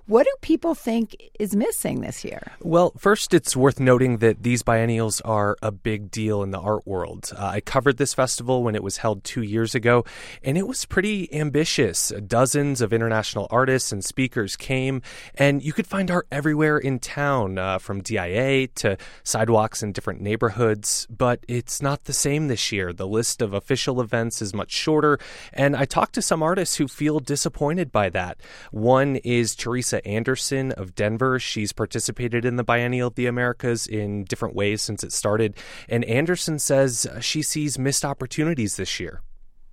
[0.08, 2.54] What do people think is missing this year?
[2.62, 6.88] Well, first, it's worth noting that these biennials are a big deal in the art
[6.88, 7.32] world.
[7.38, 10.04] Uh, I covered this festival when it was held two years ago,
[10.44, 12.12] and it was pretty ambitious.
[12.26, 15.02] Dozens of international artists and speakers came,
[15.36, 20.20] and you could find art everywhere in town, uh, from DIA to sidewalks in different
[20.20, 21.06] neighborhoods.
[21.10, 22.92] But it's not the same this year.
[22.92, 25.20] The list of official events is much shorter,
[25.54, 28.40] and I talked to some artists who feel disappointed by that.
[28.72, 31.40] One is Teresa Anderson of Denver.
[31.40, 35.56] She's participated in the Biennial of the Americas in different ways since it started.
[35.90, 39.22] And Anderson says uh, she sees missed opportunities this year.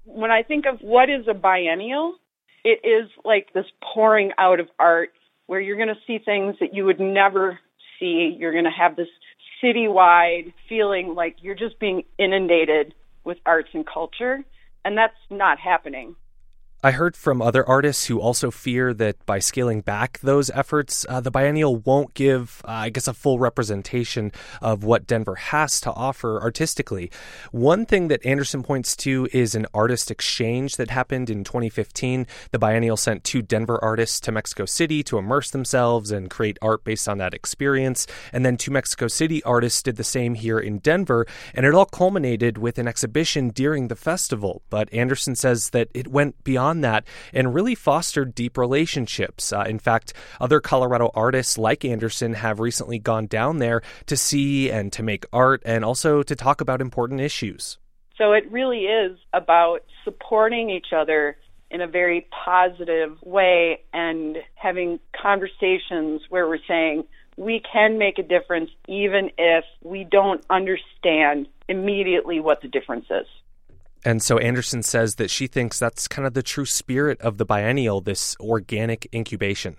[0.04, 2.14] When I think of what is a biennial,
[2.64, 5.10] it is like this pouring out of art
[5.46, 7.58] where you're going to see things that you would never
[7.98, 8.36] see.
[8.38, 9.08] You're going to have this
[9.62, 14.44] citywide feeling like you're just being inundated with arts and culture.
[14.84, 16.16] And that's not happening
[16.80, 21.20] I heard from other artists who also fear that by scaling back those efforts, uh,
[21.20, 24.30] the biennial won't give, uh, I guess, a full representation
[24.62, 27.10] of what Denver has to offer artistically.
[27.50, 32.28] One thing that Anderson points to is an artist exchange that happened in 2015.
[32.52, 36.84] The biennial sent two Denver artists to Mexico City to immerse themselves and create art
[36.84, 38.06] based on that experience.
[38.32, 41.26] And then two Mexico City artists did the same here in Denver.
[41.54, 44.62] And it all culminated with an exhibition during the festival.
[44.70, 49.52] But Anderson says that it went beyond that and really fostered deep relationships.
[49.52, 54.70] Uh, in fact, other Colorado artists like Anderson have recently gone down there to see
[54.70, 57.78] and to make art and also to talk about important issues.
[58.16, 61.36] So it really is about supporting each other
[61.70, 67.04] in a very positive way and having conversations where we're saying
[67.36, 73.26] we can make a difference even if we don't understand immediately what the difference is.
[74.04, 77.44] And so Anderson says that she thinks that's kind of the true spirit of the
[77.44, 79.76] biennial, this organic incubation.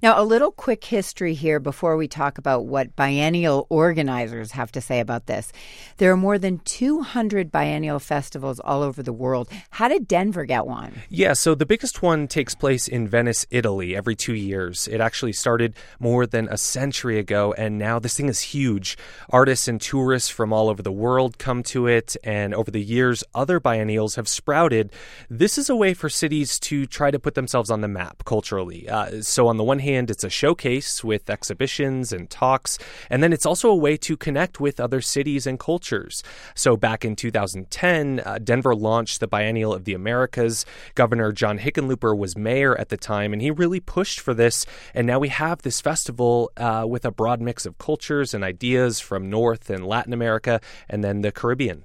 [0.00, 4.80] Now, a little quick history here before we talk about what biennial organizers have to
[4.80, 5.52] say about this.
[5.96, 9.48] There are more than 200 biennial festivals all over the world.
[9.70, 11.02] How did Denver get one?
[11.08, 14.86] Yeah, so the biggest one takes place in Venice, Italy, every two years.
[14.86, 18.96] It actually started more than a century ago, and now this thing is huge.
[19.30, 23.24] Artists and tourists from all over the world come to it, and over the years,
[23.34, 24.92] other biennials have sprouted.
[25.28, 28.88] This is a way for cities to try to put themselves on the map culturally.
[28.88, 32.78] Uh, so, on the one hand, it's a showcase with exhibitions and talks,
[33.10, 36.22] and then it's also a way to connect with other cities and cultures.
[36.54, 40.64] So back in 2010, uh, Denver launched the Biennial of the Americas.
[40.94, 44.64] Governor John Hickenlooper was mayor at the time, and he really pushed for this.
[44.94, 49.00] And now we have this festival uh, with a broad mix of cultures and ideas
[49.00, 51.84] from North and Latin America, and then the Caribbean.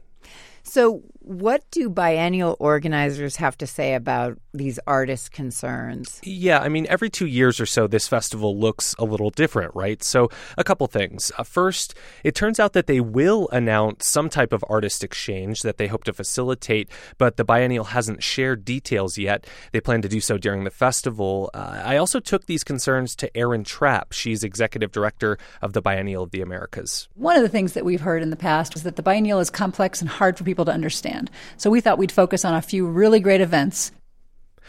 [0.63, 6.19] So, what do biennial organizers have to say about these artist concerns?
[6.23, 10.03] Yeah, I mean, every two years or so, this festival looks a little different, right?
[10.03, 11.31] So, a couple things.
[11.37, 15.77] Uh, first, it turns out that they will announce some type of artist exchange that
[15.77, 19.47] they hope to facilitate, but the biennial hasn't shared details yet.
[19.71, 21.49] They plan to do so during the festival.
[21.53, 24.11] Uh, I also took these concerns to Erin Trapp.
[24.11, 27.07] She's executive director of the Biennial of the Americas.
[27.15, 29.49] One of the things that we've heard in the past is that the biennial is
[29.49, 31.12] complex and hard for people to understand
[31.57, 33.91] So we thought we'd focus on a few really great events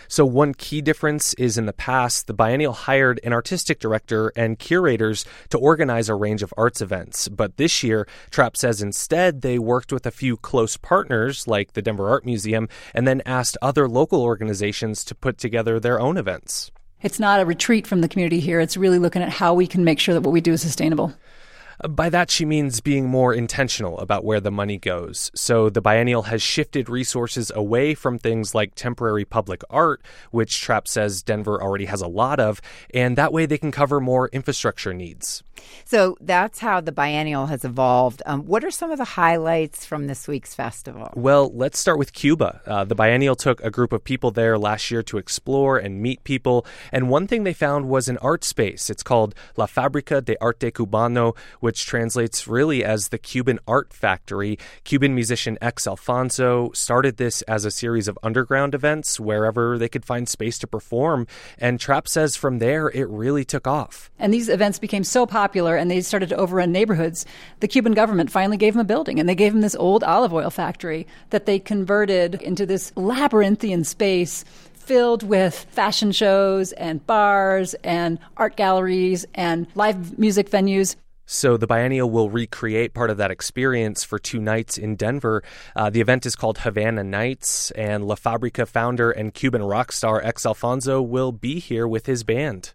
[0.09, 4.59] so, one key difference is in the past, the biennial hired an artistic director and
[4.59, 7.28] curators to organize a range of arts events.
[7.28, 11.83] But this year, Trapp says instead they worked with a few close partners like the
[11.83, 16.70] Denver Art Museum and then asked other local organizations to put together their own events.
[17.02, 18.61] It's not a retreat from the community here.
[18.61, 21.12] It's really looking at how we can make sure that what we do is sustainable.
[21.88, 25.30] By that, she means being more intentional about where the money goes.
[25.34, 30.88] So the biennial has shifted resources away from things like temporary public art, which Trapp
[30.88, 32.60] says Denver already has a lot of,
[32.92, 35.42] and that way they can cover more infrastructure needs.
[35.84, 38.22] So that's how the biennial has evolved.
[38.26, 41.10] Um, what are some of the highlights from this week's festival?
[41.14, 42.60] Well, let's start with Cuba.
[42.66, 46.24] Uh, the biennial took a group of people there last year to explore and meet
[46.24, 48.90] people, and one thing they found was an art space.
[48.90, 54.59] It's called La Fábrica de Arte Cubano, which translates really as the Cuban Art Factory.
[54.85, 60.05] Cuban musician X Alfonso started this as a series of underground events wherever they could
[60.05, 61.27] find space to perform,
[61.59, 64.11] and Trapp says from there it really took off.
[64.18, 67.24] And these events became so popular and they started to overrun neighborhoods,
[67.61, 70.35] the Cuban government finally gave them a building and they gave them this old olive
[70.35, 77.72] oil factory that they converted into this labyrinthian space filled with fashion shows and bars
[77.83, 80.96] and art galleries and live music venues.
[81.26, 85.42] So the biennial will recreate part of that experience for two nights in Denver.
[85.74, 90.22] Uh, the event is called Havana Nights, and La Fabrica founder and Cuban rock star
[90.22, 92.72] X Alfonso will be here with his band.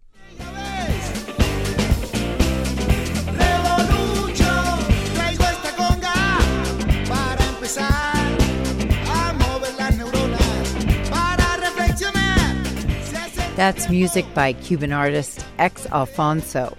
[13.56, 16.78] That's music by Cuban artist X Alfonso.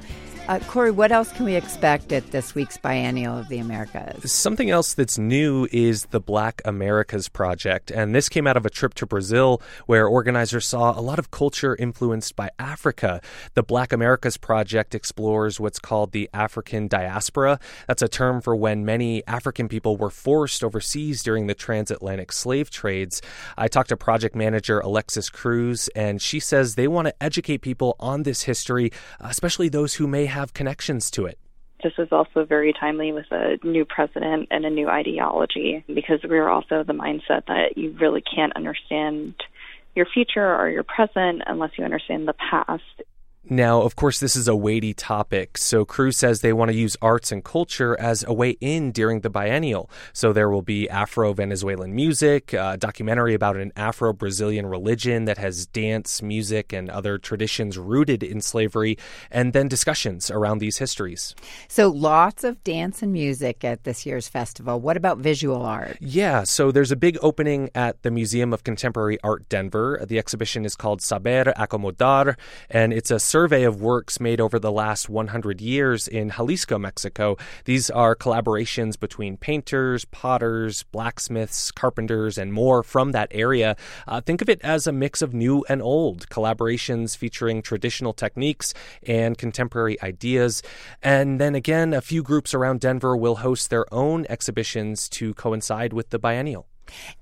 [0.51, 4.33] Uh, Corey, what else can we expect at this week's Biennial of the Americas?
[4.33, 7.93] Something else that's new is the Black Americas Project.
[7.93, 11.31] And this came out of a trip to Brazil where organizers saw a lot of
[11.31, 13.21] culture influenced by Africa.
[13.55, 17.61] The Black Americas Project explores what's called the African diaspora.
[17.87, 22.71] That's a term for when many African people were forced overseas during the transatlantic slave
[22.71, 23.23] trades.
[23.57, 27.95] I talked to project manager Alexis Cruz, and she says they want to educate people
[28.01, 31.39] on this history, especially those who may have have connections to it.
[31.83, 36.49] This is also very timely with a new president and a new ideology because we're
[36.49, 39.35] also the mindset that you really can't understand
[39.95, 42.83] your future or your present unless you understand the past.
[43.53, 46.97] Now, of course, this is a weighty topic, so Cruz says they want to use
[47.03, 49.91] arts and culture as a way in during the biennial.
[50.13, 55.39] So there will be Afro Venezuelan music, a documentary about an Afro Brazilian religion that
[55.39, 58.97] has dance, music, and other traditions rooted in slavery,
[59.33, 61.35] and then discussions around these histories.
[61.67, 64.79] So lots of dance and music at this year's festival.
[64.79, 65.97] What about visual art?
[65.99, 70.05] Yeah, so there's a big opening at the Museum of Contemporary Art Denver.
[70.07, 72.39] The exhibition is called Saber Acomodar,
[72.71, 77.39] and it's a survey of works made over the last 100 years in Xalisco, Mexico.
[77.65, 83.77] These are collaborations between painters, potters, blacksmiths, carpenters, and more from that area.
[84.07, 88.75] Uh, think of it as a mix of new and old collaborations featuring traditional techniques
[89.07, 90.63] and contemporary ideas.
[91.03, 95.95] And then again, a few groups around Denver will host their own exhibitions to coincide
[95.95, 96.67] with the biennial.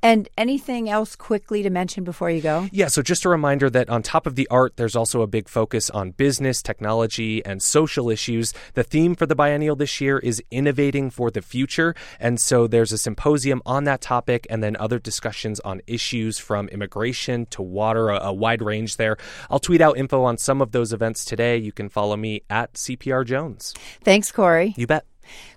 [0.03, 2.69] And anything else quickly to mention before you go?
[2.73, 5.49] Yeah, so just a reminder that on top of the art, there's also a big
[5.49, 8.53] focus on business, technology, and social issues.
[8.75, 11.95] The theme for the biennial this year is innovating for the future.
[12.21, 16.69] And so there's a symposium on that topic and then other discussions on issues from
[16.69, 19.17] immigration to water, a, a wide range there.
[19.51, 21.57] I'll tweet out info on some of those events today.
[21.57, 23.75] You can follow me at CPR Jones.
[24.03, 24.75] Thanks, Corey.
[24.77, 25.05] You bet.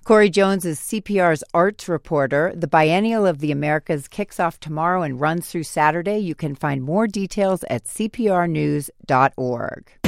[0.04, 2.52] Corey Jones is CPR's arts reporter.
[2.54, 6.18] The Biennial of the Americas kicks off tomorrow and runs through Saturday.
[6.18, 10.01] You can find more details at cprnews.org.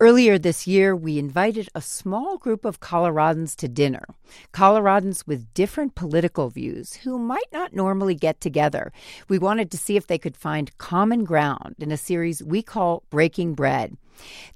[0.00, 4.04] Earlier this year, we invited a small group of Coloradans to dinner.
[4.52, 8.92] Coloradans with different political views who might not normally get together.
[9.28, 13.02] We wanted to see if they could find common ground in a series we call
[13.10, 13.96] Breaking Bread.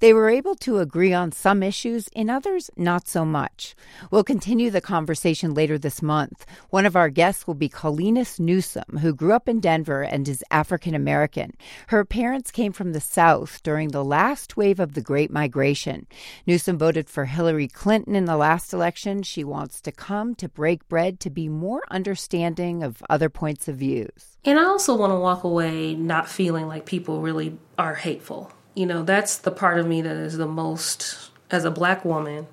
[0.01, 3.75] They were able to agree on some issues, in others, not so much.
[4.11, 6.45] We'll continue the conversation later this month.
[6.71, 10.45] One of our guests will be Colinas Newsom, who grew up in Denver and is
[10.51, 11.57] African American.
[11.89, 16.07] Her parents came from the South during the last wave of the Great Migration.
[16.47, 19.23] Newsom voted for Hillary Clinton in the last election.
[19.23, 23.77] She wants to come to break bread to be more understanding of other points of
[23.77, 24.37] views.
[24.45, 28.87] And I also want to walk away not feeling like people really are hateful you
[28.87, 32.47] know, that's the part of me that is the most, as a black woman,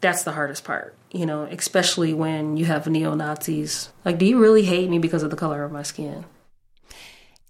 [0.00, 3.90] that's the hardest part, you know, especially when you have neo Nazis.
[4.04, 6.24] Like, do you really hate me because of the color of my skin?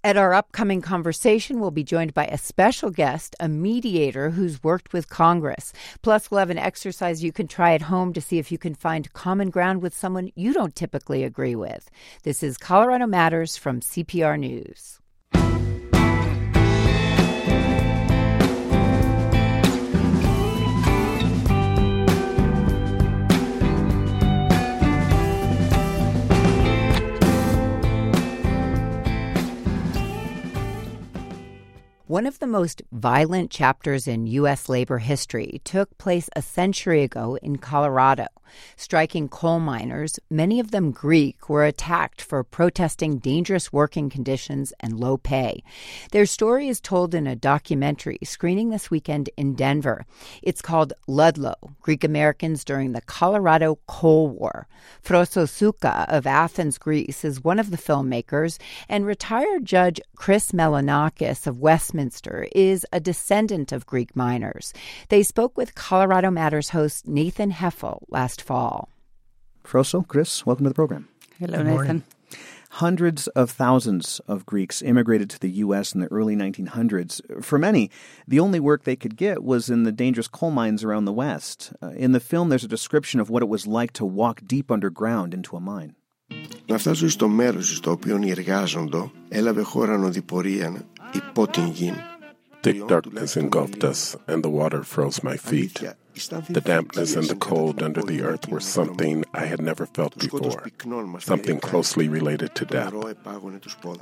[0.03, 4.93] At our upcoming conversation, we'll be joined by a special guest, a mediator who's worked
[4.93, 5.73] with Congress.
[6.01, 8.73] Plus, we'll have an exercise you can try at home to see if you can
[8.73, 11.89] find common ground with someone you don't typically agree with.
[12.23, 15.01] This is Colorado Matters from CPR News.
[32.17, 34.69] One of the most violent chapters in U.S.
[34.69, 38.25] labor history took place a century ago in Colorado.
[38.75, 44.99] Striking coal miners, many of them Greek, were attacked for protesting dangerous working conditions and
[44.99, 45.61] low pay.
[46.11, 50.05] Their story is told in a documentary screening this weekend in Denver.
[50.41, 54.67] It's called Ludlow Greek Americans During the Colorado Coal War.
[55.03, 58.57] Frosso Souka of Athens, Greece, is one of the filmmakers,
[58.87, 64.72] and retired Judge Chris Melanakis of Westminster Westminster is a descendant of Greek miners.
[65.08, 68.88] They spoke with Colorado Matters host Nathan Heffel last fall.
[69.64, 71.08] Frosso, Chris, welcome to the program.
[71.40, 72.04] Hello, Nathan.
[72.84, 75.92] Hundreds of thousands of Greeks immigrated to the U.S.
[75.92, 77.20] in the early 1900s.
[77.42, 77.90] For many,
[78.28, 81.72] the only work they could get was in the dangerous coal mines around the West.
[81.82, 84.70] Uh, in the film, there's a description of what it was like to walk deep
[84.70, 85.96] underground into a mine.
[86.66, 90.95] Να φτάσω στο μέρος στο οποίο εργάζονται, έλαβε χώρα νοδηπορία υπό την γη.
[92.63, 95.81] Thick darkness engulfed us, and the water froze my feet.
[96.49, 100.65] The dampness and the cold under the earth were something I had never felt before,
[101.19, 102.93] something closely related to death.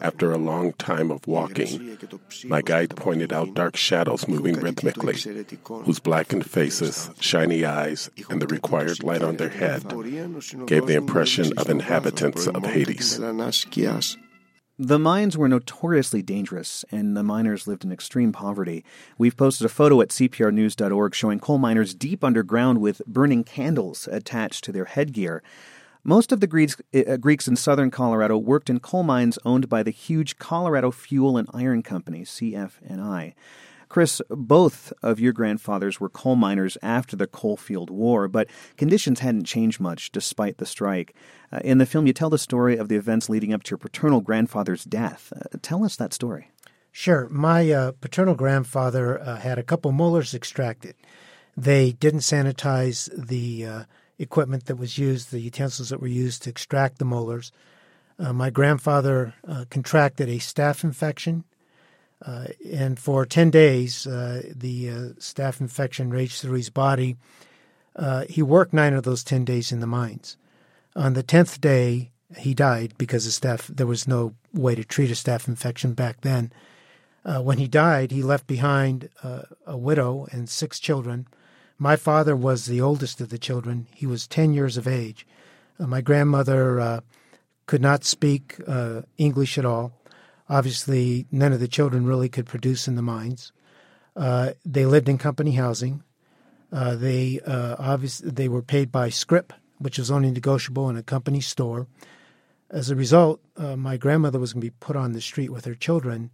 [0.01, 1.97] After a long time of walking,
[2.45, 5.17] my guide pointed out dark shadows moving rhythmically,
[5.83, 9.83] whose blackened faces, shiny eyes, and the required light on their head
[10.65, 13.19] gave the impression of inhabitants of Hades.
[14.77, 18.83] The mines were notoriously dangerous, and the miners lived in extreme poverty.
[19.17, 24.65] We've posted a photo at cprnews.org showing coal miners deep underground with burning candles attached
[24.65, 25.41] to their headgear.
[26.03, 29.81] Most of the Greeks, uh, Greeks in southern Colorado worked in coal mines owned by
[29.81, 33.33] the huge Colorado Fuel and Iron Company, CF&I.
[33.95, 39.45] Chris, both of your grandfathers were coal miners after the Coalfield War, but conditions hadn't
[39.45, 41.15] changed much despite the strike.
[41.49, 43.77] Uh, in the film, you tell the story of the events leading up to your
[43.77, 45.31] paternal grandfather's death.
[45.33, 46.51] Uh, tell us that story.
[46.91, 47.29] Sure.
[47.29, 50.95] My uh, paternal grandfather uh, had a couple molars extracted.
[51.55, 53.83] They didn't sanitize the uh,
[54.19, 57.53] equipment that was used, the utensils that were used to extract the molars.
[58.19, 59.35] Uh, my grandfather
[59.69, 61.45] contracted a staph infection,
[62.25, 67.17] uh, and for 10 days, uh, the uh, staph infection raged through his body.
[67.95, 70.37] Uh, he worked nine of those 10 days in the mines.
[70.95, 73.67] On the 10th day, he died because of staph.
[73.67, 76.51] There was no way to treat a staph infection back then.
[77.23, 79.09] when he died, he left behind
[79.65, 81.27] a widow and six children
[81.77, 83.87] my father was the oldest of the children.
[83.93, 85.27] He was 10 years of age.
[85.79, 86.99] Uh, my grandmother uh,
[87.65, 89.91] could not speak uh, English at all.
[90.49, 93.51] Obviously, none of the children really could produce in the mines.
[94.15, 96.03] Uh, they lived in company housing.
[96.71, 101.03] Uh, they uh, obviously they were paid by scrip, which was only negotiable in a
[101.03, 101.87] company store.
[102.69, 105.75] As a result, my grandmother was going to be put on the street with her
[105.75, 106.31] children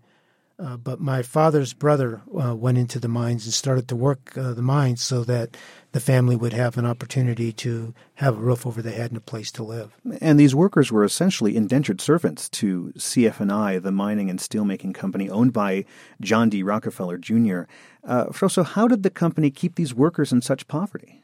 [0.61, 4.53] uh, but my father's brother uh, went into the mines and started to work uh,
[4.53, 5.57] the mines so that
[5.91, 9.21] the family would have an opportunity to have a roof over their head and a
[9.21, 9.91] place to live.
[10.21, 15.51] And these workers were essentially indentured servants to CF&I, the mining and steelmaking company owned
[15.51, 15.85] by
[16.21, 16.61] John D.
[16.61, 17.63] Rockefeller Jr.
[18.03, 21.20] Uh, Froso, how did the company keep these workers in such poverty?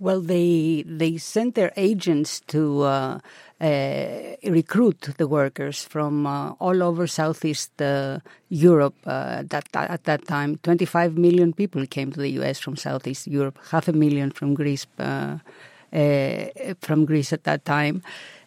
[0.00, 3.18] Well, they they sent their agents to uh,
[3.60, 8.94] uh, recruit the workers from uh, all over Southeast uh, Europe.
[9.04, 12.58] Uh, that, at that time, 25 million people came to the U.S.
[12.58, 14.86] from Southeast Europe, half a million from Greece.
[14.98, 15.36] Uh,
[16.80, 18.00] from Greece at that time,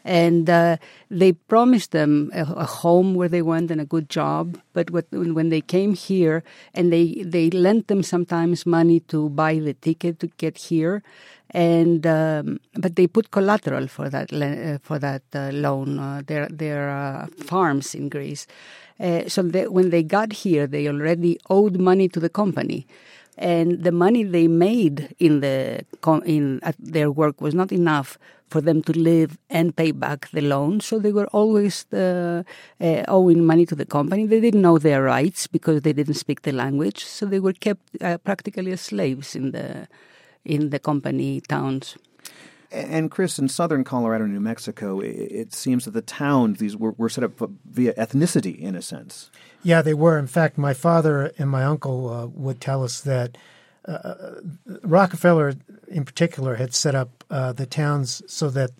[0.03, 0.77] and uh,
[1.09, 4.59] they promised them a, a, home where they went and a good job.
[4.73, 6.43] But what, when they came here,
[6.73, 11.03] and they they lent them sometimes money to buy the ticket to get here,
[11.51, 15.99] and um, but they put collateral for that uh, for that uh, loan.
[15.99, 18.45] Uh, their their uh, farms in Greece.
[18.99, 22.85] Uh, so they, when they got here, they already owed money to the company,
[23.37, 25.85] and the money they made in the
[26.25, 28.17] in their work was not enough
[28.53, 30.79] for them to live and pay back the loan.
[30.79, 32.43] So they were always uh,
[32.79, 34.23] uh, owing money to the company.
[34.27, 36.99] They didn't know their rights because they didn't speak the language.
[37.17, 39.87] So they were kept uh, practically as slaves in the
[40.45, 41.97] in the company towns.
[42.73, 47.09] And Chris, in southern Colorado, New Mexico, it seems that the towns these were, were
[47.15, 47.33] set up
[47.69, 49.29] via ethnicity, in a sense.
[49.61, 50.17] Yeah, they were.
[50.17, 53.37] In fact, my father and my uncle uh, would tell us that
[53.86, 54.36] uh,
[54.84, 55.55] Rockefeller,
[55.88, 58.71] in particular, had set up uh, the towns so that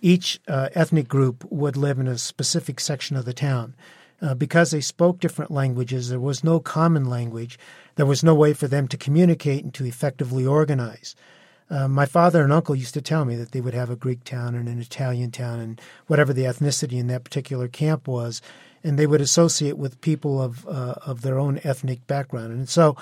[0.00, 3.74] each uh, ethnic group would live in a specific section of the town.
[4.22, 7.58] Uh, because they spoke different languages, there was no common language.
[7.96, 11.14] There was no way for them to communicate and to effectively organize.
[11.68, 14.24] Uh, my father and uncle used to tell me that they would have a Greek
[14.24, 18.40] town and an Italian town and whatever the ethnicity in that particular camp was,
[18.84, 22.52] and they would associate with people of uh, of their own ethnic background.
[22.52, 22.96] And so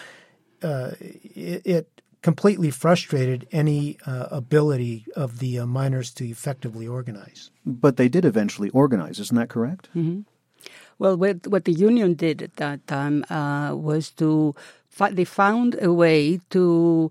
[0.65, 1.89] uh, it, it,
[2.23, 7.51] completely frustrated any uh, ability of the uh, miners to effectively organize.
[7.67, 9.91] But they did eventually organize, isn't that correct?
[9.95, 10.21] Mm-hmm.
[10.99, 14.55] Well, what, what the union did at that time uh, was to
[15.11, 17.11] they found a way to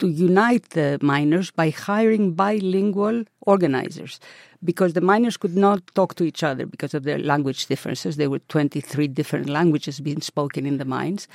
[0.00, 4.18] to unite the miners by hiring bilingual organizers
[4.64, 8.16] because the miners could not talk to each other because of their language differences.
[8.16, 11.28] There were 23 different languages being spoken in the mines.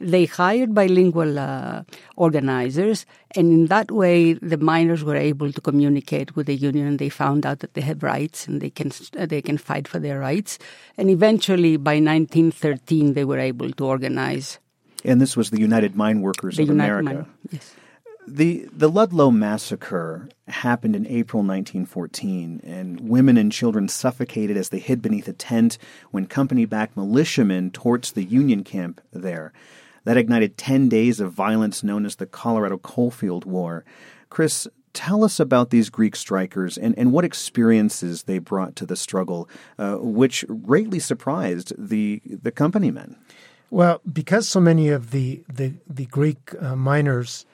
[0.00, 1.82] They hired bilingual uh,
[2.16, 3.04] organizers,
[3.36, 6.86] and in that way, the miners were able to communicate with the union.
[6.86, 9.98] And they found out that they have rights and they can they can fight for
[9.98, 10.58] their rights.
[10.96, 14.58] And eventually, by 1913, they were able to organize.
[15.04, 17.14] And this was the United Mine Workers the of United America.
[17.14, 17.74] Mine, yes.
[18.26, 24.78] The the Ludlow massacre happened in April 1914, and women and children suffocated as they
[24.78, 25.78] hid beneath a tent
[26.10, 29.52] when company-backed militiamen torched the Union camp there.
[30.04, 33.84] That ignited 10 days of violence known as the Colorado Coalfield War.
[34.28, 38.96] Chris, tell us about these Greek strikers and, and what experiences they brought to the
[38.96, 39.48] struggle,
[39.78, 43.16] uh, which greatly surprised the, the company men.
[43.70, 47.46] Well, because so many of the, the, the Greek uh, miners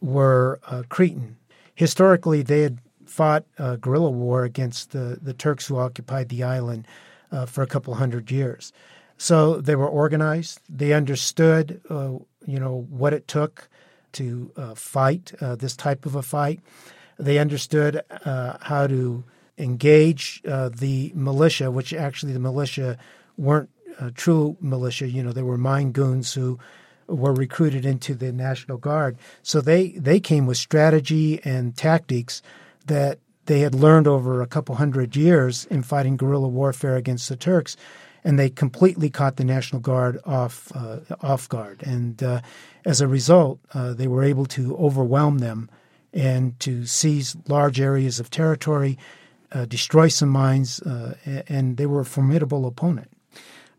[0.00, 1.36] were uh, Cretan,
[1.74, 6.86] historically they had fought a guerrilla war against the, the Turks who occupied the island
[7.32, 8.72] uh, for a couple hundred years.
[9.20, 10.60] So they were organized.
[10.70, 12.12] They understood, uh,
[12.46, 13.68] you know, what it took
[14.12, 16.60] to uh, fight uh, this type of a fight.
[17.18, 19.22] They understood uh, how to
[19.58, 22.96] engage uh, the militia, which actually the militia
[23.36, 23.68] weren't
[24.14, 25.06] true militia.
[25.06, 26.58] You know, they were mine goons who
[27.06, 29.18] were recruited into the National Guard.
[29.42, 32.40] So they, they came with strategy and tactics
[32.86, 37.36] that they had learned over a couple hundred years in fighting guerrilla warfare against the
[37.36, 37.76] Turks,
[38.24, 41.82] and they completely caught the National Guard off uh, off guard.
[41.82, 42.40] And uh,
[42.84, 45.70] as a result, uh, they were able to overwhelm them
[46.12, 48.98] and to seize large areas of territory,
[49.52, 51.14] uh, destroy some mines, uh,
[51.48, 53.10] and they were a formidable opponent.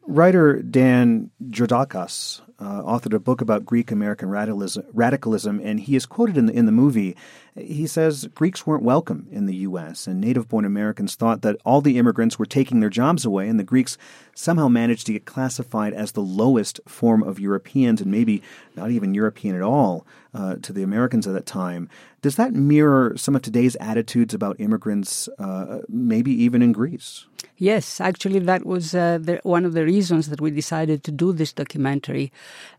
[0.07, 6.05] Writer Dan Georgakas uh, authored a book about Greek American radicalism, radicalism, and he is
[6.05, 7.15] quoted in the, in the movie.
[7.55, 11.81] He says Greeks weren't welcome in the U.S., and native born Americans thought that all
[11.81, 13.97] the immigrants were taking their jobs away, and the Greeks
[14.35, 18.43] somehow managed to get classified as the lowest form of Europeans, and maybe
[18.75, 21.89] not even European at all uh, to the Americans at that time.
[22.21, 27.25] Does that mirror some of today's attitudes about immigrants, uh, maybe even in Greece?
[27.57, 31.31] Yes, actually, that was uh, the, one of the reasons that we decided to do
[31.31, 32.31] this documentary.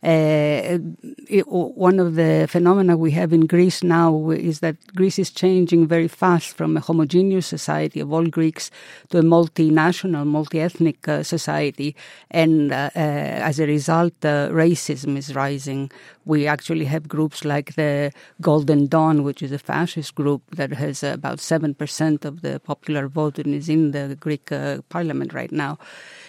[0.02, 0.78] Uh,
[1.46, 6.08] one of the phenomena we have in Greece now is that Greece is changing very
[6.08, 8.70] fast from a homogeneous society of all Greeks
[9.10, 11.94] to a multinational, multi-ethnic uh, society,
[12.30, 15.90] and uh, as a result, racism is rising.
[16.24, 21.02] We actually have groups like the Golden Dawn, which is a fascist group that has
[21.02, 24.50] about seven percent of the popular vote and is in the Greek
[24.88, 25.78] parliament right now.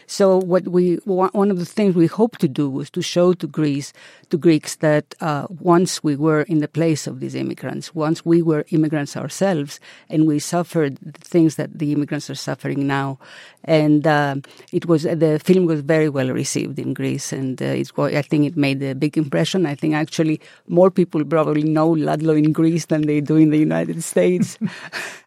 [0.07, 3.47] So what we one of the things we hope to do was to show to
[3.47, 3.93] Greece
[4.29, 8.41] to Greeks that uh, once we were in the place of these immigrants, once we
[8.41, 9.79] were immigrants ourselves,
[10.09, 13.19] and we suffered the things that the immigrants are suffering now,
[13.63, 14.35] and uh,
[14.71, 18.45] it was the film was very well received in Greece, and uh, it's I think
[18.45, 19.65] it made a big impression.
[19.65, 23.57] I think actually more people probably know Ludlow in Greece than they do in the
[23.57, 24.57] United States.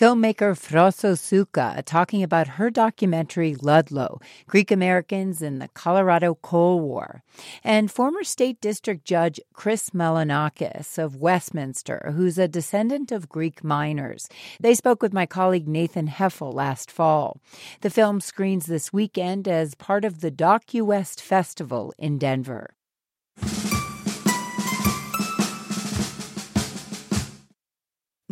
[0.00, 7.22] filmmaker Frosso Suka talking about her documentary Ludlow, Greek Americans in the Colorado Coal War,
[7.62, 14.26] and former state district judge Chris Melanakis of Westminster, who's a descendant of Greek miners.
[14.58, 17.38] They spoke with my colleague Nathan Heffel last fall.
[17.82, 22.70] The film screens this weekend as part of the DocuWest Festival in Denver.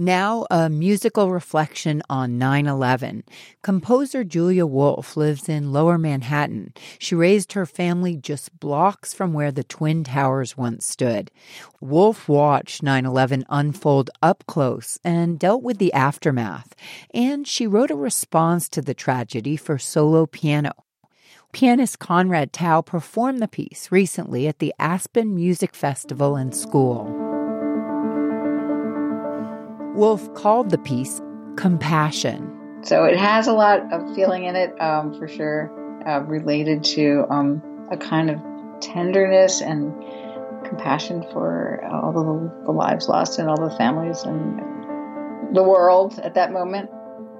[0.00, 3.24] Now, a musical reflection on 9 11.
[3.64, 6.72] Composer Julia Wolfe lives in lower Manhattan.
[7.00, 11.32] She raised her family just blocks from where the Twin Towers once stood.
[11.80, 16.76] Wolfe watched 9 11 unfold up close and dealt with the aftermath.
[17.12, 20.74] And she wrote a response to the tragedy for solo piano.
[21.50, 27.27] Pianist Conrad Tao performed the piece recently at the Aspen Music Festival and School.
[29.98, 31.20] Wolfe called the piece
[31.56, 32.54] Compassion.
[32.82, 35.72] So it has a lot of feeling in it, um, for sure,
[36.06, 38.40] uh, related to um, a kind of
[38.80, 39.92] tenderness and
[40.64, 44.60] compassion for all the, the lives lost and all the families and
[45.56, 46.88] the world at that moment.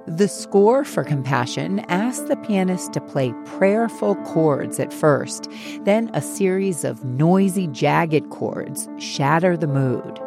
[0.05, 5.47] The score for Compassion asks the pianist to play prayerful chords at first,
[5.83, 10.19] then a series of noisy, jagged chords shatter the mood.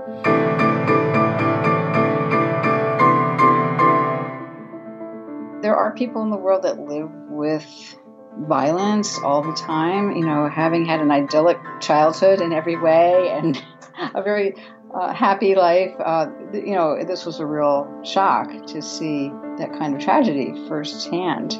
[5.73, 7.97] There are people in the world that live with
[8.41, 13.65] violence all the time, you know, having had an idyllic childhood in every way and
[14.15, 14.55] a very
[14.95, 15.95] uh, happy life.
[15.99, 21.53] Uh, you know, this was a real shock to see that kind of tragedy firsthand.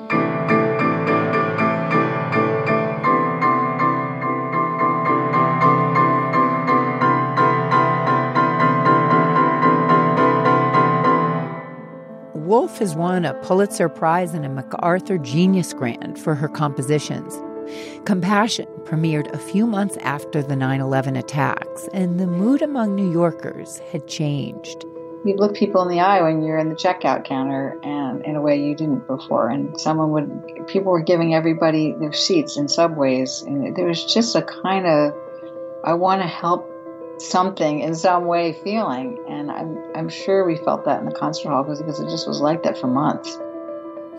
[12.63, 17.37] Wolfe has won a Pulitzer Prize and a MacArthur Genius Grant for her compositions.
[18.05, 23.11] Compassion premiered a few months after the 9 11 attacks, and the mood among New
[23.11, 24.85] Yorkers had changed.
[25.25, 28.41] You look people in the eye when you're in the checkout counter, and in a
[28.41, 29.51] way you didn't before.
[29.51, 34.37] And someone would, people were giving everybody their seats in subways, and there was just
[34.37, 35.13] a kind of,
[35.83, 36.72] I want to help
[37.31, 39.19] something in some way feeling.
[39.29, 42.41] And I'm, I'm sure we felt that in the concert hall because it just was
[42.41, 43.39] like that for months.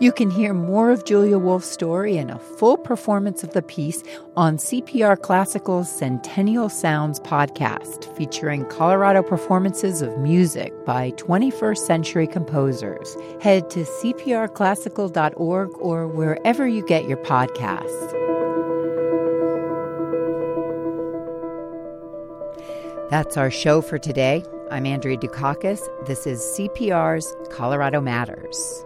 [0.00, 4.02] You can hear more of Julia Wolfe's story and a full performance of the piece
[4.36, 13.16] on CPR Classical's Centennial Sounds podcast, featuring Colorado performances of music by 21st century composers.
[13.40, 18.23] Head to cprclassical.org or wherever you get your podcasts.
[23.10, 24.42] That's our show for today.
[24.70, 25.80] I'm Andrea Dukakis.
[26.06, 28.82] This is CPR's Colorado Matters.